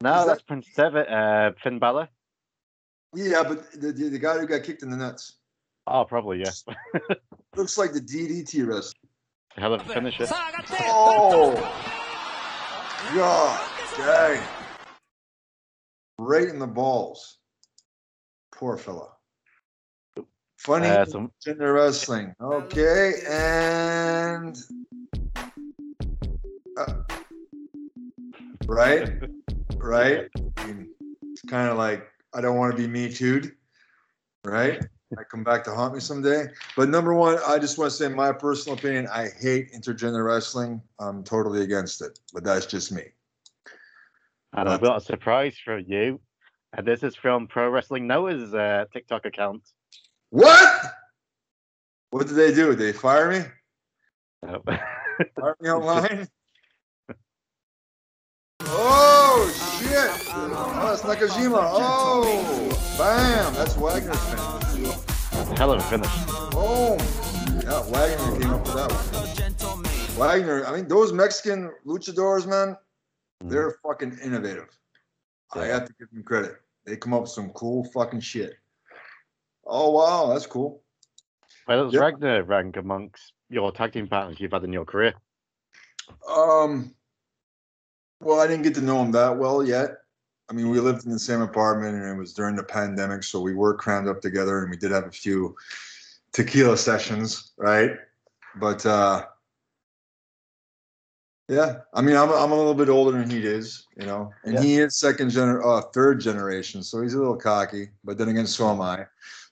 [0.03, 1.09] No, Is that's Prince Devitt.
[1.09, 2.09] Uh, Finn Balor.
[3.15, 5.37] Yeah, but the, the, the guy who got kicked in the nuts.
[5.87, 6.51] Oh, probably yeah.
[7.57, 8.93] Looks like the DDT wrestler.
[9.57, 10.27] Hell of a finisher.
[10.31, 11.90] Oh!
[13.15, 13.61] God
[13.97, 14.43] dang.
[16.19, 17.39] Right in the balls.
[18.55, 19.09] Poor fella.
[20.59, 22.35] Funny Uh, some- gender wrestling.
[22.41, 24.57] Okay, and
[26.77, 26.95] uh,
[28.67, 29.11] right,
[29.77, 30.29] right.
[30.59, 30.91] I mean,
[31.33, 33.57] it's kind of like I don't want to be me too'd,
[34.45, 34.85] right?
[35.19, 36.47] I come back to haunt me someday.
[36.77, 39.09] But number one, I just want to say my personal opinion.
[39.13, 40.81] I hate intergender wrestling.
[41.01, 43.03] I'm totally against it, but that's just me.
[44.53, 46.21] And I've got a surprise for you.
[46.77, 49.63] And this is from Pro Wrestling Noah's uh, TikTok account.
[50.31, 50.83] What?
[52.11, 52.71] What did they do?
[52.71, 53.45] Did they fire me?
[54.45, 54.65] Nope.
[55.39, 56.29] Fire me online?
[58.73, 60.29] Oh shit!
[60.35, 61.59] Oh, that's Nakajima.
[61.63, 63.55] Oh, bam!
[63.55, 64.50] That's Wagner's finish.
[65.57, 66.09] Hell of a finish.
[66.55, 66.97] Oh,
[67.63, 70.19] yeah, Wagner came up with that one.
[70.19, 72.77] Wagner, I mean, those Mexican luchadors, man,
[73.45, 74.69] they're fucking innovative.
[75.53, 76.57] I have to give them credit.
[76.85, 78.55] They come up with some cool fucking shit.
[79.67, 80.83] Oh wow, that's cool.
[81.67, 82.01] Where does Yep.
[82.01, 85.15] Wagner rank amongst your tag team partners you've had in your career?
[86.29, 86.95] Um,
[88.21, 89.99] well, I didn't get to know him that well yet.
[90.51, 93.41] I mean, we lived in the same apartment, and it was during the pandemic, so
[93.41, 95.55] we were crammed up together, and we did have a few
[96.33, 97.93] tequila sessions, right?
[98.57, 99.27] But uh,
[101.49, 104.59] yeah, I mean, I'm I'm a little bit older than he is, you know, and
[104.59, 107.91] he is second gener, uh, third generation, so he's a little cocky.
[108.03, 109.07] But then again, so am I.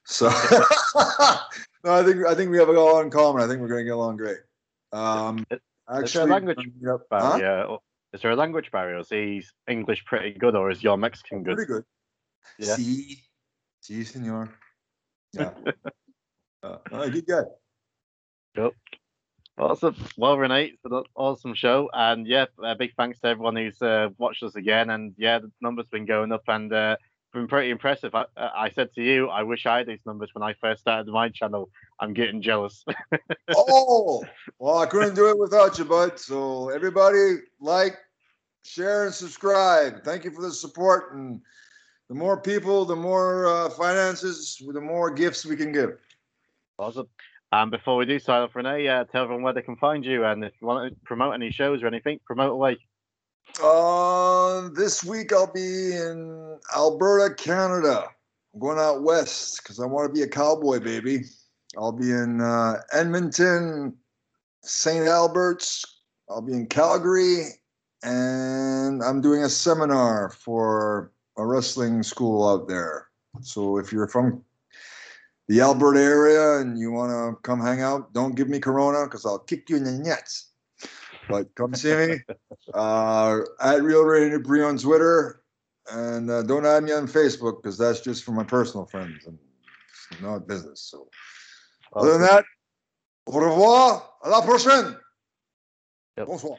[0.04, 0.26] So
[1.84, 3.40] no, I think I think we have a lot in common.
[3.40, 4.38] I think we're gonna get along great.
[4.92, 7.00] Um, Is there a actually, language yep.
[7.12, 7.38] Huh?
[7.38, 7.78] barrier?
[8.12, 8.98] Is there a language barrier?
[8.98, 11.56] Is he English pretty good, or is your Mexican good?
[11.56, 11.84] Pretty good.
[12.58, 12.76] Yeah.
[12.76, 13.22] Sí,
[13.82, 14.48] sí, señor.
[15.32, 15.52] Yeah.
[16.62, 17.42] uh, no, good guy.
[18.56, 18.72] Cool.
[19.58, 19.96] Awesome.
[20.16, 24.08] Well, Renee, it's an awesome show, and yeah, a big thanks to everyone who's uh,
[24.16, 24.88] watched us again.
[24.90, 26.96] And yeah, the numbers been going up and uh,
[27.32, 28.14] been pretty impressive.
[28.14, 30.80] I, uh, I said to you, I wish I had these numbers when I first
[30.80, 31.70] started my channel.
[32.00, 32.84] I'm getting jealous.
[33.56, 34.24] Oh,
[34.58, 36.18] well, I couldn't do it without you, bud.
[36.18, 37.96] So everybody, like,
[38.62, 40.04] share, and subscribe.
[40.04, 41.14] Thank you for the support.
[41.14, 41.40] And
[42.08, 45.98] the more people, the more uh, finances, the more gifts we can give.
[46.78, 47.08] awesome.
[47.50, 50.24] And before we do sign off, Renee, uh, tell everyone where they can find you,
[50.24, 52.76] and if you want to promote any shows or anything, promote away.
[53.62, 58.04] Uh, this week I'll be in Alberta, Canada.
[58.54, 61.24] I'm going out west because I want to be a cowboy, baby.
[61.76, 63.96] I'll be in uh, Edmonton,
[64.62, 65.06] St.
[65.06, 65.84] Albert's.
[66.30, 67.46] I'll be in Calgary,
[68.02, 73.08] and I'm doing a seminar for a wrestling school out there.
[73.40, 74.44] So if you're from
[75.48, 79.24] the Alberta area and you want to come hang out, don't give me Corona because
[79.24, 80.52] I'll kick you in the nuts.
[81.28, 82.20] But come see me
[82.74, 85.42] uh, at Real Randy Dupree on Twitter,
[85.90, 89.38] and uh, don't add me on Facebook because that's just for my personal friends and
[90.10, 90.80] it's not business.
[90.80, 91.08] So,
[91.94, 92.44] other than that,
[93.26, 94.96] au revoir, à la prochaine.
[96.16, 96.58] Bonsoir.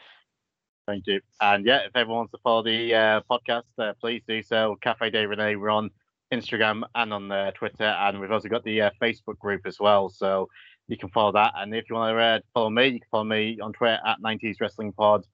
[0.87, 1.21] Thank you.
[1.39, 4.77] And yeah, if everyone wants to follow the uh, podcast, uh, please do so.
[4.81, 5.91] Cafe Day Renee, we're on
[6.33, 10.09] Instagram and on uh, Twitter, and we've also got the uh, Facebook group as well.
[10.09, 10.49] So
[10.89, 11.53] you can follow that.
[11.55, 14.21] And if you want to uh, follow me, you can follow me on Twitter at
[14.21, 15.25] 90s Wrestling Pod,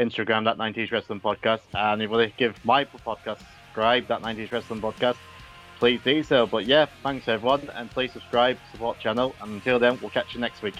[0.00, 4.22] Instagram that 90s Wrestling Podcast, and if you want to give my podcast subscribe that
[4.22, 5.16] 90s Wrestling Podcast,
[5.78, 6.46] please do so.
[6.46, 10.40] But yeah, thanks everyone, and please subscribe, support channel, and until then, we'll catch you
[10.40, 10.74] next week.